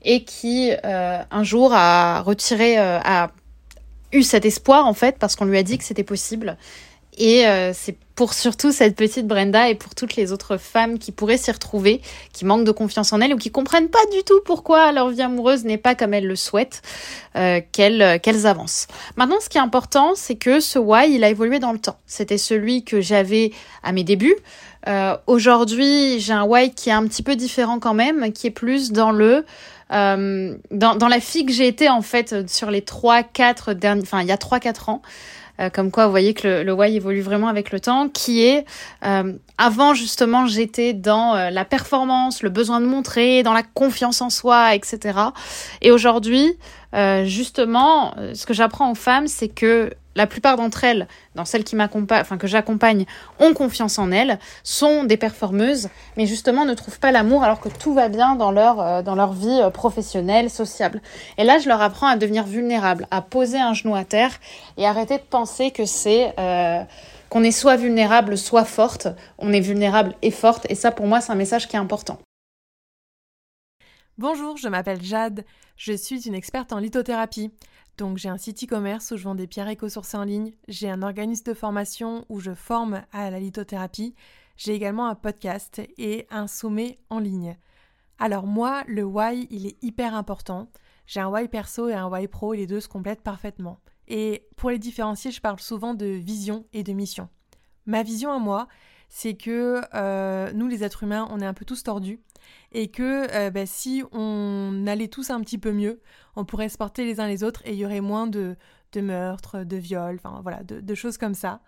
et 0.02 0.22
qui, 0.22 0.70
euh, 0.84 1.18
un 1.30 1.42
jour, 1.42 1.72
a 1.74 2.20
retiré, 2.20 2.78
euh, 2.78 3.00
a 3.02 3.30
eu 4.12 4.22
cet 4.22 4.44
espoir, 4.44 4.86
en 4.86 4.94
fait, 4.94 5.18
parce 5.18 5.34
qu'on 5.34 5.46
lui 5.46 5.58
a 5.58 5.64
dit 5.64 5.78
que 5.78 5.84
c'était 5.84 6.04
possible 6.04 6.56
et 7.16 7.46
euh, 7.46 7.72
c'est 7.74 7.96
pour 8.14 8.32
surtout 8.32 8.70
cette 8.70 8.94
petite 8.94 9.26
Brenda 9.26 9.68
et 9.68 9.74
pour 9.74 9.94
toutes 9.94 10.14
les 10.14 10.30
autres 10.30 10.56
femmes 10.56 10.98
qui 10.98 11.10
pourraient 11.10 11.36
s'y 11.36 11.50
retrouver, 11.50 12.00
qui 12.32 12.44
manquent 12.44 12.64
de 12.64 12.70
confiance 12.70 13.12
en 13.12 13.20
elles 13.20 13.34
ou 13.34 13.36
qui 13.36 13.50
comprennent 13.50 13.88
pas 13.88 14.04
du 14.12 14.22
tout 14.24 14.40
pourquoi 14.44 14.92
leur 14.92 15.08
vie 15.10 15.22
amoureuse 15.22 15.64
n'est 15.64 15.78
pas 15.78 15.94
comme 15.94 16.14
elles 16.14 16.26
le 16.26 16.36
souhaitent, 16.36 16.82
euh, 17.36 17.60
qu'elles 17.72 18.20
qu'elles 18.20 18.46
avancent. 18.46 18.86
Maintenant, 19.16 19.40
ce 19.40 19.48
qui 19.48 19.58
est 19.58 19.62
important, 19.62 20.12
c'est 20.14 20.36
que 20.36 20.60
ce 20.60 20.78
why, 20.78 21.12
il 21.12 21.24
a 21.24 21.28
évolué 21.28 21.58
dans 21.58 21.72
le 21.72 21.78
temps. 21.78 21.98
C'était 22.06 22.38
celui 22.38 22.84
que 22.84 23.00
j'avais 23.00 23.50
à 23.82 23.92
mes 23.92 24.04
débuts. 24.04 24.36
Euh, 24.86 25.16
Aujourd'hui, 25.26 26.20
j'ai 26.20 26.32
un 26.32 26.44
why 26.44 26.72
qui 26.72 26.90
est 26.90 26.92
un 26.92 27.06
petit 27.06 27.22
peu 27.22 27.36
différent 27.36 27.80
quand 27.80 27.94
même, 27.94 28.32
qui 28.32 28.46
est 28.46 28.52
plus 28.52 28.92
dans 28.92 29.10
le 29.10 29.44
euh, 29.92 30.56
dans, 30.70 31.08
la 31.08 31.20
fille 31.20 31.44
que 31.44 31.52
j'ai 31.52 31.68
été 31.68 31.88
en 31.88 32.02
fait 32.02 32.48
sur 32.50 32.70
les 32.70 32.80
3-4 32.80 33.74
derniers, 33.74 34.02
enfin 34.02 34.22
il 34.22 34.28
y 34.28 34.32
a 34.32 34.36
3-4 34.36 34.90
ans. 34.90 35.02
Euh, 35.60 35.70
comme 35.70 35.90
quoi 35.90 36.06
vous 36.06 36.10
voyez 36.10 36.34
que 36.34 36.46
le, 36.46 36.62
le 36.64 36.72
why 36.72 36.96
évolue 36.96 37.20
vraiment 37.20 37.48
avec 37.48 37.70
le 37.70 37.80
temps, 37.80 38.08
qui 38.08 38.42
est 38.44 38.64
euh, 39.04 39.32
avant 39.56 39.94
justement 39.94 40.46
j'étais 40.46 40.92
dans 40.92 41.34
euh, 41.34 41.50
la 41.50 41.64
performance, 41.64 42.42
le 42.42 42.50
besoin 42.50 42.80
de 42.80 42.86
montrer, 42.86 43.42
dans 43.42 43.52
la 43.52 43.62
confiance 43.62 44.20
en 44.20 44.30
soi, 44.30 44.74
etc. 44.74 45.18
Et 45.80 45.90
aujourd'hui, 45.90 46.56
justement, 47.24 48.14
ce 48.34 48.46
que 48.46 48.54
j'apprends 48.54 48.92
aux 48.92 48.94
femmes, 48.94 49.26
c'est 49.26 49.48
que 49.48 49.90
la 50.14 50.26
plupart 50.26 50.56
d'entre 50.56 50.84
elles, 50.84 51.08
dans 51.34 51.44
celles 51.44 51.64
qui 51.64 51.76
enfin 51.76 52.38
que 52.38 52.46
j'accompagne, 52.46 53.04
ont 53.40 53.52
confiance 53.54 53.98
en 53.98 54.10
elles, 54.10 54.38
sont 54.62 55.04
des 55.04 55.16
performeuses, 55.16 55.88
mais 56.16 56.26
justement 56.26 56.64
ne 56.64 56.74
trouvent 56.74 57.00
pas 57.00 57.12
l'amour 57.12 57.42
alors 57.42 57.60
que 57.60 57.68
tout 57.68 57.94
va 57.94 58.08
bien 58.08 58.36
dans 58.36 58.50
leur 58.50 58.80
euh, 58.80 59.32
vie 59.32 59.60
euh, 59.60 59.70
professionnelle, 59.70 60.50
sociable. 60.50 61.00
Et 61.38 61.44
là, 61.44 61.58
je 61.58 61.68
leur 61.68 61.82
apprends 61.82 62.06
à 62.06 62.16
devenir 62.16 62.44
vulnérables, 62.44 63.06
à 63.10 63.22
poser 63.22 63.58
un 63.58 63.74
genou 63.74 63.94
à 63.94 64.04
terre 64.04 64.38
et 64.76 64.86
arrêter 64.86 65.18
de 65.18 65.22
penser 65.22 65.70
que 65.70 65.84
c'est 65.84 66.32
euh, 66.38 66.82
qu'on 67.28 67.42
est 67.42 67.50
soit 67.50 67.76
vulnérable, 67.76 68.38
soit 68.38 68.64
forte. 68.64 69.08
On 69.38 69.52
est 69.52 69.60
vulnérable 69.60 70.14
et 70.22 70.30
forte, 70.30 70.66
et 70.70 70.74
ça 70.74 70.92
pour 70.92 71.06
moi 71.06 71.20
c'est 71.20 71.32
un 71.32 71.36
message 71.36 71.68
qui 71.68 71.76
est 71.76 71.80
important. 71.80 72.18
Bonjour, 74.16 74.56
je 74.56 74.68
m'appelle 74.68 75.02
Jade, 75.02 75.44
je 75.76 75.92
suis 75.92 76.28
une 76.28 76.36
experte 76.36 76.72
en 76.72 76.78
lithothérapie. 76.78 77.50
Donc 77.96 78.18
j'ai 78.18 78.28
un 78.28 78.38
site 78.38 78.64
e-commerce 78.64 79.12
où 79.12 79.16
je 79.16 79.24
vends 79.24 79.34
des 79.34 79.46
pierres 79.46 79.68
éco-sourcées 79.68 80.16
en 80.16 80.24
ligne, 80.24 80.52
j'ai 80.66 80.90
un 80.90 81.02
organisme 81.02 81.44
de 81.44 81.54
formation 81.54 82.24
où 82.28 82.40
je 82.40 82.52
forme 82.52 83.02
à 83.12 83.30
la 83.30 83.38
lithothérapie, 83.38 84.14
j'ai 84.56 84.74
également 84.74 85.06
un 85.06 85.14
podcast 85.14 85.80
et 85.98 86.26
un 86.30 86.46
sommet 86.46 86.98
en 87.10 87.20
ligne. 87.20 87.56
Alors 88.18 88.46
moi, 88.46 88.84
le 88.86 89.04
why, 89.04 89.46
il 89.50 89.66
est 89.66 89.82
hyper 89.82 90.14
important. 90.14 90.68
J'ai 91.06 91.20
un 91.20 91.28
why 91.28 91.48
perso 91.48 91.88
et 91.88 91.94
un 91.94 92.08
why 92.08 92.26
pro 92.28 92.54
et 92.54 92.58
les 92.58 92.66
deux 92.66 92.80
se 92.80 92.88
complètent 92.88 93.22
parfaitement. 93.22 93.80
Et 94.08 94.46
pour 94.56 94.70
les 94.70 94.78
différencier, 94.78 95.30
je 95.30 95.40
parle 95.40 95.60
souvent 95.60 95.94
de 95.94 96.06
vision 96.06 96.66
et 96.72 96.82
de 96.82 96.92
mission. 96.92 97.28
Ma 97.86 98.02
vision 98.02 98.32
à 98.32 98.38
moi, 98.38 98.68
c'est 99.08 99.34
que 99.34 99.82
euh, 99.94 100.52
nous 100.52 100.66
les 100.66 100.82
êtres 100.82 101.02
humains, 101.02 101.28
on 101.30 101.40
est 101.40 101.46
un 101.46 101.54
peu 101.54 101.64
tous 101.64 101.82
tordus 101.82 102.20
et 102.72 102.88
que 102.88 103.32
euh, 103.32 103.50
bah, 103.50 103.66
si 103.66 104.02
on 104.12 104.84
allait 104.86 105.08
tous 105.08 105.30
un 105.30 105.40
petit 105.40 105.58
peu 105.58 105.72
mieux, 105.72 106.00
on 106.36 106.44
pourrait 106.44 106.68
se 106.68 106.76
porter 106.76 107.04
les 107.04 107.20
uns 107.20 107.28
les 107.28 107.44
autres 107.44 107.62
et 107.64 107.72
il 107.72 107.78
y 107.78 107.84
aurait 107.84 108.00
moins 108.00 108.26
de, 108.26 108.56
meurtres, 108.96 109.64
de 109.64 109.76
viols, 109.76 110.16
enfin 110.16 110.40
voilà, 110.42 110.62
de, 110.62 110.94
choses 110.94 111.18
comme 111.18 111.34
ça. 111.34 111.60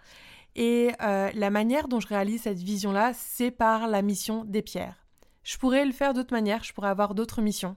Et 0.54 0.92
euh, 1.02 1.30
la 1.34 1.50
manière 1.50 1.88
dont 1.88 2.00
je 2.00 2.08
réalise 2.08 2.42
cette 2.42 2.58
vision-là, 2.58 3.12
c'est 3.14 3.50
par 3.50 3.88
la 3.88 4.02
mission 4.02 4.44
des 4.44 4.62
pierres. 4.62 5.06
Je 5.42 5.58
pourrais 5.58 5.84
le 5.84 5.92
faire 5.92 6.14
d'autres 6.14 6.34
manières, 6.34 6.64
je 6.64 6.72
pourrais 6.72 6.88
avoir 6.88 7.14
d'autres 7.14 7.42
missions. 7.42 7.76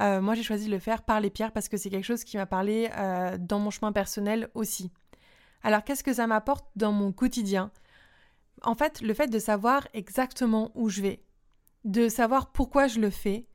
Euh, 0.00 0.20
moi, 0.20 0.34
j'ai 0.34 0.42
choisi 0.42 0.66
de 0.66 0.70
le 0.72 0.78
faire 0.78 1.02
par 1.02 1.20
les 1.20 1.30
pierres 1.30 1.52
parce 1.52 1.68
que 1.68 1.76
c'est 1.76 1.90
quelque 1.90 2.04
chose 2.04 2.24
qui 2.24 2.36
m'a 2.36 2.46
parlé 2.46 2.88
dans 3.38 3.60
mon 3.60 3.70
chemin 3.70 3.92
personnel 3.92 4.48
aussi. 4.54 4.90
Alors, 5.62 5.82
qu'est-ce 5.82 6.04
que 6.04 6.12
ça 6.12 6.26
m'apporte 6.26 6.66
dans 6.76 6.92
mon 6.92 7.12
quotidien? 7.12 7.70
En 8.62 8.74
fait, 8.74 9.00
le 9.00 9.14
fait 9.14 9.28
de 9.28 9.38
savoir 9.38 9.86
exactement 9.94 10.70
où 10.74 10.88
je 10.88 11.02
vais, 11.02 11.24
de 11.84 12.08
savoir 12.08 12.52
pourquoi 12.52 12.86
je 12.86 13.00
le 13.00 13.10
fais, 13.10 13.46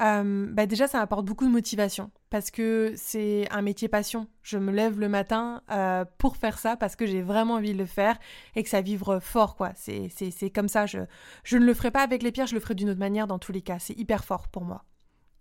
euh, 0.00 0.46
bah 0.52 0.66
déjà 0.66 0.86
ça 0.86 0.98
m'apporte 0.98 1.24
beaucoup 1.24 1.44
de 1.44 1.50
motivation 1.50 2.12
parce 2.30 2.52
que 2.52 2.92
c'est 2.96 3.48
un 3.50 3.62
métier 3.62 3.88
passion. 3.88 4.28
Je 4.42 4.56
me 4.56 4.70
lève 4.70 5.00
le 5.00 5.08
matin 5.08 5.62
euh, 5.70 6.04
pour 6.18 6.36
faire 6.36 6.58
ça 6.58 6.76
parce 6.76 6.94
que 6.94 7.04
j'ai 7.04 7.20
vraiment 7.20 7.54
envie 7.54 7.72
de 7.72 7.78
le 7.78 7.86
faire 7.86 8.16
et 8.54 8.62
que 8.62 8.68
ça 8.68 8.80
vibre 8.80 9.20
fort 9.20 9.56
quoi. 9.56 9.72
C'est 9.74 10.50
comme 10.54 10.68
ça. 10.68 10.86
Je, 10.86 11.00
je 11.42 11.56
ne 11.58 11.64
le 11.64 11.74
ferai 11.74 11.90
pas 11.90 12.02
avec 12.02 12.22
les 12.22 12.30
pierres, 12.30 12.46
je 12.46 12.54
le 12.54 12.60
ferai 12.60 12.74
d'une 12.74 12.90
autre 12.90 13.00
manière 13.00 13.26
dans 13.26 13.38
tous 13.40 13.52
les 13.52 13.62
cas. 13.62 13.78
C'est 13.80 13.98
hyper 13.98 14.24
fort 14.24 14.48
pour 14.48 14.64
moi. 14.64 14.84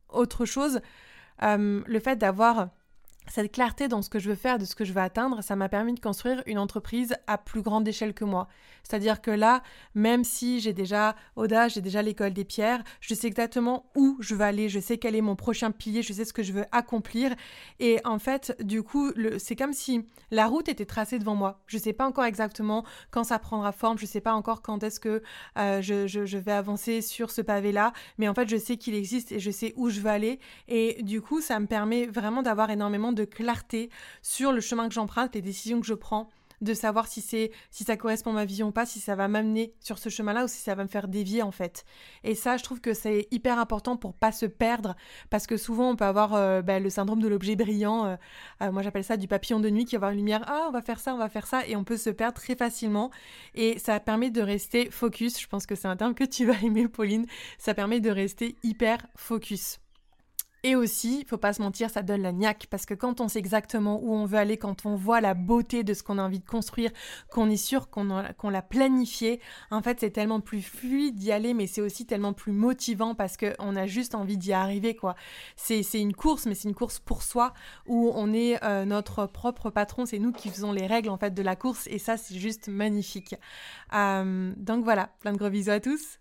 Autre 0.09 0.45
chose, 0.45 0.81
euh, 1.43 1.83
le 1.85 1.99
fait 1.99 2.15
d'avoir 2.15 2.69
cette 3.29 3.51
clarté 3.51 3.87
dans 3.87 4.01
ce 4.01 4.09
que 4.09 4.19
je 4.19 4.29
veux 4.29 4.35
faire, 4.35 4.57
de 4.57 4.65
ce 4.65 4.75
que 4.75 4.85
je 4.85 4.93
veux 4.93 5.01
atteindre, 5.01 5.41
ça 5.41 5.55
m'a 5.55 5.69
permis 5.69 5.93
de 5.93 5.99
construire 5.99 6.43
une 6.45 6.59
entreprise 6.59 7.15
à 7.27 7.37
plus 7.37 7.61
grande 7.61 7.87
échelle 7.87 8.13
que 8.13 8.25
moi. 8.25 8.47
C'est-à-dire 8.83 9.21
que 9.21 9.31
là, 9.31 9.63
même 9.95 10.23
si 10.23 10.59
j'ai 10.59 10.73
déjà 10.73 11.15
Oda, 11.35 11.67
j'ai 11.67 11.81
déjà 11.81 12.01
l'école 12.01 12.33
des 12.33 12.45
pierres, 12.45 12.83
je 13.01 13.13
sais 13.13 13.27
exactement 13.27 13.91
où 13.95 14.17
je 14.19 14.33
veux 14.35 14.41
aller, 14.41 14.69
je 14.69 14.79
sais 14.79 14.97
quel 14.97 15.15
est 15.15 15.21
mon 15.21 15.35
prochain 15.35 15.71
pilier, 15.71 16.01
je 16.01 16.13
sais 16.13 16.25
ce 16.25 16.33
que 16.33 16.43
je 16.43 16.53
veux 16.53 16.65
accomplir. 16.71 17.35
Et 17.79 17.99
en 18.05 18.19
fait, 18.19 18.55
du 18.63 18.83
coup, 18.83 19.11
c'est 19.39 19.55
comme 19.55 19.73
si 19.73 20.05
la 20.31 20.47
route 20.47 20.69
était 20.69 20.85
tracée 20.85 21.19
devant 21.19 21.35
moi. 21.35 21.61
Je 21.67 21.77
ne 21.77 21.81
sais 21.81 21.93
pas 21.93 22.07
encore 22.07 22.25
exactement 22.25 22.85
quand 23.11 23.25
ça 23.25 23.39
prendra 23.39 23.71
forme, 23.71 23.97
je 23.97 24.03
ne 24.03 24.09
sais 24.09 24.21
pas 24.21 24.33
encore 24.33 24.61
quand 24.61 24.83
est-ce 24.83 24.99
que 24.99 25.21
euh, 25.57 25.81
je, 25.81 26.37
vais 26.37 26.51
avancer 26.51 27.01
sur 27.01 27.31
ce 27.31 27.41
pavé-là, 27.41 27.93
mais 28.17 28.27
en 28.27 28.33
fait, 28.33 28.47
je 28.47 28.57
sais 28.57 28.77
qu'il 28.77 28.95
existe 28.95 29.31
et 29.31 29.39
je 29.39 29.51
sais 29.51 29.73
où 29.75 29.89
je 29.89 29.99
veux 29.99 30.09
aller. 30.09 30.39
Et 30.67 31.01
du 31.03 31.21
coup, 31.21 31.41
ça 31.41 31.59
me 31.59 31.67
permet 31.67 32.05
vraiment 32.05 32.41
d'avoir 32.41 32.69
énormément 32.69 33.11
de 33.17 33.25
clarté 33.25 33.89
sur 34.21 34.53
le 34.53 34.61
chemin 34.61 34.87
que 34.87 34.93
j'emprunte, 34.93 35.35
les 35.35 35.41
décisions 35.41 35.81
que 35.81 35.85
je 35.87 35.93
prends, 35.93 36.29
de 36.61 36.73
savoir 36.73 37.07
si 37.07 37.21
c'est 37.21 37.51
si 37.71 37.83
ça 37.83 37.97
correspond 37.97 38.31
à 38.31 38.33
ma 38.33 38.45
vision 38.45 38.67
ou 38.67 38.71
pas, 38.71 38.85
si 38.85 38.99
ça 38.99 39.15
va 39.15 39.27
m'amener 39.27 39.73
sur 39.79 39.99
ce 39.99 40.09
chemin-là 40.09 40.45
ou 40.45 40.47
si 40.47 40.57
ça 40.57 40.75
va 40.75 40.83
me 40.83 40.89
faire 40.89 41.07
dévier 41.07 41.43
en 41.43 41.51
fait. 41.51 41.85
Et 42.23 42.35
ça, 42.35 42.57
je 42.57 42.63
trouve 42.63 42.81
que 42.81 42.93
c'est 42.93 43.27
hyper 43.31 43.59
important 43.59 43.97
pour 43.97 44.13
pas 44.13 44.31
se 44.31 44.45
perdre 44.45 44.95
parce 45.29 45.47
que 45.47 45.57
souvent 45.57 45.91
on 45.91 45.95
peut 45.95 46.05
avoir 46.05 46.33
euh, 46.33 46.61
bah, 46.61 46.79
le 46.79 46.89
syndrome 46.89 47.21
de 47.21 47.27
l'objet 47.27 47.55
brillant. 47.55 48.05
Euh, 48.05 48.15
euh, 48.63 48.71
moi 48.71 48.81
j'appelle 48.81 49.03
ça 49.03 49.17
du 49.17 49.27
papillon 49.27 49.59
de 49.59 49.69
nuit 49.69 49.85
qui 49.85 49.95
va 49.95 49.97
avoir 49.97 50.11
une 50.11 50.17
lumière. 50.17 50.43
Ah, 50.47 50.65
on 50.67 50.71
va 50.71 50.81
faire 50.81 50.99
ça, 50.99 51.13
on 51.13 51.17
va 51.17 51.29
faire 51.29 51.47
ça 51.47 51.65
et 51.67 51.75
on 51.75 51.83
peut 51.83 51.97
se 51.97 52.09
perdre 52.09 52.35
très 52.35 52.55
facilement. 52.55 53.11
Et 53.55 53.77
ça 53.79 53.99
permet 53.99 54.31
de 54.31 54.41
rester 54.41 54.89
focus. 54.89 55.39
Je 55.39 55.47
pense 55.47 55.65
que 55.65 55.75
c'est 55.75 55.87
un 55.87 55.97
terme 55.97 56.15
que 56.15 56.23
tu 56.23 56.45
vas 56.45 56.59
aimer, 56.63 56.87
Pauline. 56.87 57.25
Ça 57.57 57.73
permet 57.73 57.99
de 57.99 58.09
rester 58.09 58.55
hyper 58.63 59.05
focus. 59.15 59.79
Et 60.67 60.75
aussi, 60.75 61.23
faut 61.25 61.37
pas 61.37 61.53
se 61.53 61.61
mentir, 61.61 61.89
ça 61.89 62.01
donne 62.01 62.23
la 62.23 62.33
niaque 62.33 62.67
parce 62.69 62.85
que 62.85 62.93
quand 62.93 63.21
on 63.21 63.29
sait 63.29 63.39
exactement 63.39 64.01
où 64.03 64.13
on 64.13 64.25
veut 64.25 64.37
aller, 64.37 64.57
quand 64.57 64.85
on 64.85 64.97
voit 64.97 65.21
la 65.21 65.33
beauté 65.33 65.85
de 65.85 65.93
ce 65.93 66.03
qu'on 66.03 66.17
a 66.17 66.21
envie 66.21 66.41
de 66.41 66.45
construire, 66.45 66.91
qu'on 67.31 67.49
est 67.49 67.55
sûr 67.55 67.89
qu'on 67.89 68.03
l'a 68.03 68.61
planifié, 68.61 69.39
en 69.71 69.81
fait, 69.81 70.01
c'est 70.01 70.09
tellement 70.09 70.41
plus 70.41 70.61
fluide 70.61 71.15
d'y 71.15 71.31
aller, 71.31 71.53
mais 71.53 71.67
c'est 71.67 71.79
aussi 71.79 72.05
tellement 72.05 72.33
plus 72.33 72.51
motivant 72.51 73.15
parce 73.15 73.37
qu'on 73.37 73.77
a 73.77 73.87
juste 73.87 74.13
envie 74.13 74.35
d'y 74.35 74.51
arriver, 74.51 74.93
quoi. 74.93 75.15
C'est 75.55 75.81
une 75.93 76.13
course, 76.13 76.45
mais 76.45 76.53
c'est 76.53 76.67
une 76.67 76.75
course 76.75 76.99
pour 76.99 77.23
soi 77.23 77.53
où 77.85 78.11
on 78.13 78.33
est 78.33 78.61
euh, 78.65 78.83
notre 78.83 79.25
propre 79.25 79.69
patron, 79.69 80.05
c'est 80.05 80.19
nous 80.19 80.33
qui 80.33 80.49
faisons 80.49 80.73
les 80.73 80.85
règles 80.85 81.07
en 81.07 81.17
fait 81.17 81.33
de 81.33 81.41
la 81.41 81.55
course 81.55 81.87
et 81.87 81.97
ça, 81.97 82.17
c'est 82.17 82.35
juste 82.35 82.67
magnifique. 82.67 83.35
Euh, 83.93 84.51
donc 84.57 84.83
voilà, 84.83 85.11
plein 85.21 85.31
de 85.31 85.37
gros 85.37 85.49
bisous 85.49 85.71
à 85.71 85.79
tous. 85.79 86.19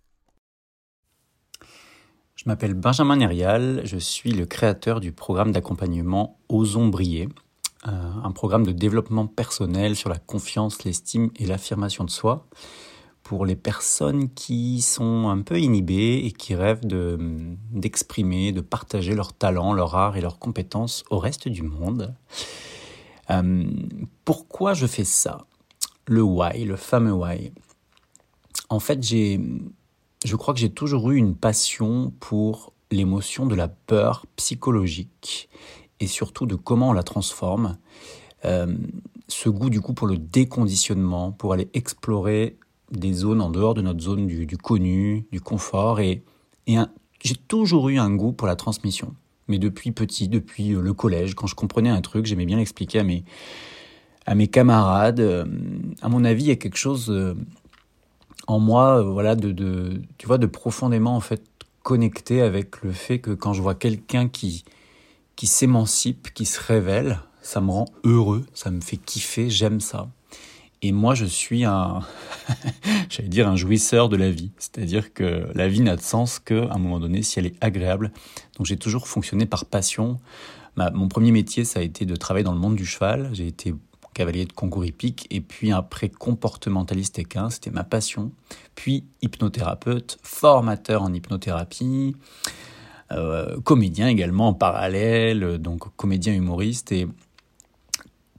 Je 2.37 2.45
m'appelle 2.45 2.75
Benjamin 2.75 3.17
Nerial, 3.17 3.81
je 3.85 3.97
suis 3.97 4.31
le 4.31 4.45
créateur 4.45 5.01
du 5.01 5.11
programme 5.11 5.53
d'accompagnement 5.53 6.39
Osons 6.51 6.89
briller, 6.89 7.31
euh, 7.89 7.91
un 8.23 8.31
programme 8.31 8.67
de 8.67 8.73
développement 8.73 9.27
personnel 9.27 9.97
sur 9.97 10.11
la 10.11 10.19
confiance, 10.19 10.85
l'estime 10.85 11.31
et 11.37 11.47
l'affirmation 11.47 12.05
de 12.05 12.11
soi 12.11 12.47
pour 13.23 13.47
les 13.47 13.57
personnes 13.57 14.29
qui 14.29 14.83
sont 14.83 15.31
un 15.31 15.41
peu 15.41 15.59
inhibées 15.59 16.27
et 16.27 16.31
qui 16.31 16.55
rêvent 16.55 16.87
d'exprimer, 17.73 18.53
de, 18.53 18.61
partager 18.61 19.15
leurs 19.15 19.33
talents, 19.33 19.73
leur 19.73 19.97
art 19.97 20.19
et 20.19 20.21
leurs 20.21 20.39
compétences 20.39 21.05
au 21.09 21.19
reste 21.19 21.49
du 21.49 21.63
monde. 21.63 22.15
Euh, 23.31 23.65
pourquoi 24.27 24.75
je 24.75 24.87
fais 24.87 25.05
ça? 25.05 25.47
Le 26.07 26.23
why, 26.23 26.65
le 26.65 26.77
fameux 26.77 27.15
why. 27.15 27.51
En 28.69 28.79
fait, 28.79 29.03
j'ai 29.03 29.41
je 30.25 30.37
crois 30.37 30.55
que 30.55 30.61
j'ai 30.61 30.71
toujours 30.71 31.11
eu 31.11 31.17
une 31.17 31.35
passion 31.35 32.13
pour 32.21 32.73
l'émotion 32.91 33.47
de 33.47 33.55
la 33.55 33.69
peur 33.69 34.27
psychologique 34.37 35.49
et 36.01 36.07
surtout 36.07 36.47
de 36.47 36.55
comment 36.55 36.91
on 36.91 36.93
la 36.93 37.03
transforme. 37.03 37.79
Euh, 38.45 38.77
ce 39.29 39.49
goût 39.49 39.71
du 39.71 39.81
coup 39.81 39.93
pour 39.93 40.07
le 40.07 40.19
déconditionnement, 40.19 41.33
pour 41.33 41.53
aller 41.53 41.69
explorer 41.75 42.57
des 42.93 43.13
zones 43.13 43.41
en 43.41 43.51
dehors 43.51 43.75
de 43.75 43.83
notre 43.83 44.01
zone 44.01 44.27
du, 44.27 44.57
connu, 44.57 45.27
du 45.33 45.41
confort. 45.41 46.01
Et, 46.01 46.23
j'ai 46.67 47.35
toujours 47.49 47.89
eu 47.89 47.99
un 47.99 48.15
goût 48.15 48.33
pour 48.33 48.47
la 48.47 48.57
transmission. 48.57 49.15
Mais 49.49 49.59
depuis 49.59 49.91
petit, 49.91 50.29
depuis 50.29 50.75
euh, 50.75 50.81
le 50.81 50.93
collège, 50.93 51.35
quand 51.35 51.47
je 51.47 51.55
comprenais 51.55 51.89
un 51.89 52.01
truc, 52.01 52.27
j'aimais 52.27 52.47
bien 52.47 52.57
l'expliquer 52.57 53.01
à 53.01 53.05
mes, 53.05 53.25
à 54.27 54.35
mes 54.35 54.49
camarades. 54.49 55.21
Euh, 55.21 55.45
à 56.03 56.09
mon 56.09 56.25
avis, 56.25 56.45
il 56.45 56.49
y 56.49 56.53
a 56.53 56.57
quelque 56.57 56.77
chose 56.77 57.13
en 58.47 58.59
moi, 58.59 58.99
euh, 58.99 59.03
voilà, 59.03 59.35
de, 59.37 59.53
de, 59.53 60.03
tu 60.19 60.27
vois, 60.27 60.39
de 60.39 60.47
profondément 60.47 61.17
en 61.17 61.21
fait 61.21 61.43
connecter 61.83 62.43
avec 62.43 62.83
le 62.83 62.93
fait 62.93 63.21
que 63.21 63.31
quand 63.31 63.53
je 63.53 63.63
vois 63.63 63.75
quelqu'un 63.75 64.29
qui 64.29 64.65
qui 65.37 65.47
s'émancipe, 65.47 66.33
qui 66.33 66.47
se 66.47 66.61
révèle, 66.61 67.21
ça 67.43 67.61
me 67.61 67.71
rend 67.71 67.85
heureux, 68.05 68.47
ça 68.55 68.71
me 68.71 68.81
fait 68.81 68.97
kiffer, 68.97 69.51
j'aime 69.51 69.81
ça. 69.81 70.09
Et 70.83 70.93
moi, 70.93 71.15
je 71.15 71.25
suis 71.25 71.65
un, 71.65 72.01
j'allais 73.11 73.29
dire 73.29 73.49
un 73.49 73.57
jouisseur 73.57 74.09
de 74.09 74.17
la 74.17 74.31
vie. 74.31 74.51
C'est-à-dire 74.59 75.13
que 75.13 75.47
la 75.55 75.69
vie 75.69 75.81
n'a 75.81 75.97
de 75.97 76.01
sens 76.01 76.39
qu'à 76.39 76.71
un 76.71 76.79
moment 76.79 76.99
donné 76.99 77.23
si 77.23 77.39
elle 77.39 77.47
est 77.47 77.57
agréable. 77.63 78.13
Donc 78.57 78.67
j'ai 78.67 78.77
toujours 78.77 79.09
fonctionné 79.09 79.47
par 79.47 79.65
passion. 79.67 80.19
mon 80.77 81.09
premier 81.09 81.33
métier, 81.33 81.65
ça 81.65 81.81
a 81.81 81.83
été 81.83 82.05
de 82.05 82.17
travailler 82.17 82.45
dans 82.45 82.53
le 82.53 82.59
monde 82.59 82.77
du 82.77 82.87
cheval. 82.87 83.31
J'ai 83.33 83.47
été 83.47 83.75
cavalier 84.17 84.47
de 84.47 84.53
concours 84.55 84.87
hippique, 84.87 85.27
et 85.31 85.43
puis 85.43 85.73
après 85.73 86.09
comportementaliste 86.09 87.19
équin, 87.19 87.51
c'était 87.51 87.71
ma 87.71 87.85
passion, 87.85 88.33
puis 88.75 89.05
hypnothérapeute, 89.21 90.19
formateur 90.23 91.03
en 91.03 91.13
hypnothérapie, 91.13 92.17
euh, 93.13 93.61
comédien 93.61 94.09
également 94.09 94.49
en 94.49 94.55
parallèle, 94.55 95.59
donc 95.59 95.95
comédien 95.97 96.33
humoriste, 96.33 96.93
et 96.93 97.07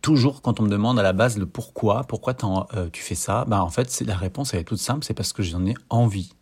toujours 0.02 0.42
quand 0.42 0.60
on 0.60 0.63
me 0.63 0.70
demande 0.70 0.98
à 0.98 1.04
la 1.04 1.13
base 1.13 1.38
le 1.38 1.46
pourquoi, 1.46 2.06
pourquoi 2.06 2.36
euh, 2.74 2.90
tu 2.92 3.04
fais 3.04 3.13
ça, 3.13 3.46
ben 3.46 3.60
en 3.60 3.70
fait 3.70 4.02
la 4.02 4.16
réponse 4.16 4.56
est 4.56 4.63
toute 4.63 4.80
simple, 4.80 5.06
c'est 5.06 5.13
parce 5.13 5.32
que 5.32 5.44
j'en 5.44 5.63
ai 5.68 5.76
envie. 5.92 6.34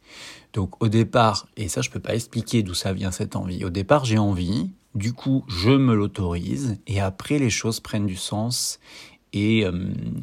Donc 0.53 0.81
au 0.81 0.87
départ, 0.87 1.47
et 1.57 1.67
ça 1.67 1.81
je 1.81 1.89
peux 1.89 1.99
pas 1.99 2.15
expliquer 2.15 2.63
d'où 2.63 2.73
ça 2.73 2.93
vient 2.93 3.11
cette 3.11 3.35
envie. 3.35 3.65
Au 3.65 3.69
départ 3.69 4.05
j'ai 4.05 4.17
envie, 4.17 4.71
du 4.93 5.11
coup 5.11 5.43
je 5.49 5.71
me 5.71 5.93
l'autorise, 5.93 6.77
et 6.87 7.01
après 7.01 7.37
les 7.37 7.49
choses 7.49 7.81
prennent 7.81 8.05
du 8.05 8.15
sens 8.15 8.79
et 9.35 9.65
euh, 9.65 9.71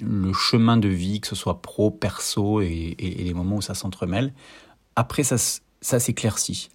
le 0.01 0.33
chemin 0.33 0.79
de 0.79 0.89
vie, 0.89 1.21
que 1.21 1.29
ce 1.29 1.37
soit 1.37 1.61
pro, 1.61 1.91
perso 1.91 2.63
et, 2.63 2.97
les 2.99 3.35
moments 3.35 3.57
où 3.57 3.63
ça 3.63 3.75
s'entremêle, 3.75 4.33
après 4.97 5.23
ça, 5.23 5.37
s'éclaircit. 5.81 6.71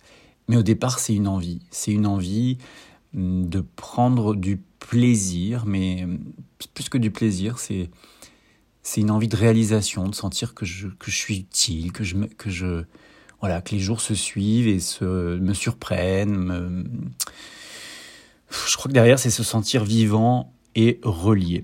Mais 0.48 0.56
au 0.56 0.62
départ, 0.62 1.00
c'est 1.00 1.16
une 1.16 1.28
envie. 1.28 1.62
C'est 1.72 1.92
une 1.92 2.06
envie 2.06 2.60
hum, 3.16 3.50
de 3.50 3.60
prendre 3.60 4.36
du 4.36 4.62
plaisir, 4.80 5.66
mais 5.66 6.04
hum, 6.04 6.20
plus 6.76 6.90
que 6.90 6.98
du 6.98 7.12
plaisir, 7.12 7.60
c'est 7.60 7.90
c'est 8.84 9.02
une 9.02 9.12
envie 9.12 9.28
de 9.28 9.36
réalisation, 9.36 10.08
de 10.08 10.16
sentir 10.16 10.54
que 10.54 10.66
je, 10.66 10.88
que 10.88 11.12
je 11.12 11.16
suis 11.18 11.40
utile, 11.40 11.92
que 11.92 12.06
je, 12.06 12.16
que 12.16 12.50
je 12.50 12.86
voilà, 13.42 13.62
que 13.62 13.76
les 13.76 13.82
jours 13.82 14.00
se 14.00 14.16
suivent 14.16 14.70
et 14.70 14.80
se, 14.80 15.38
me 15.38 15.54
surprennent. 15.54 16.88
Je 18.50 18.78
crois 18.78 18.88
que 18.88 18.94
derrière, 18.94 19.20
c'est 19.20 19.30
se 19.30 19.44
sentir 19.44 19.84
vivant 19.84 20.54
et 20.76 21.02
relié. 21.04 21.64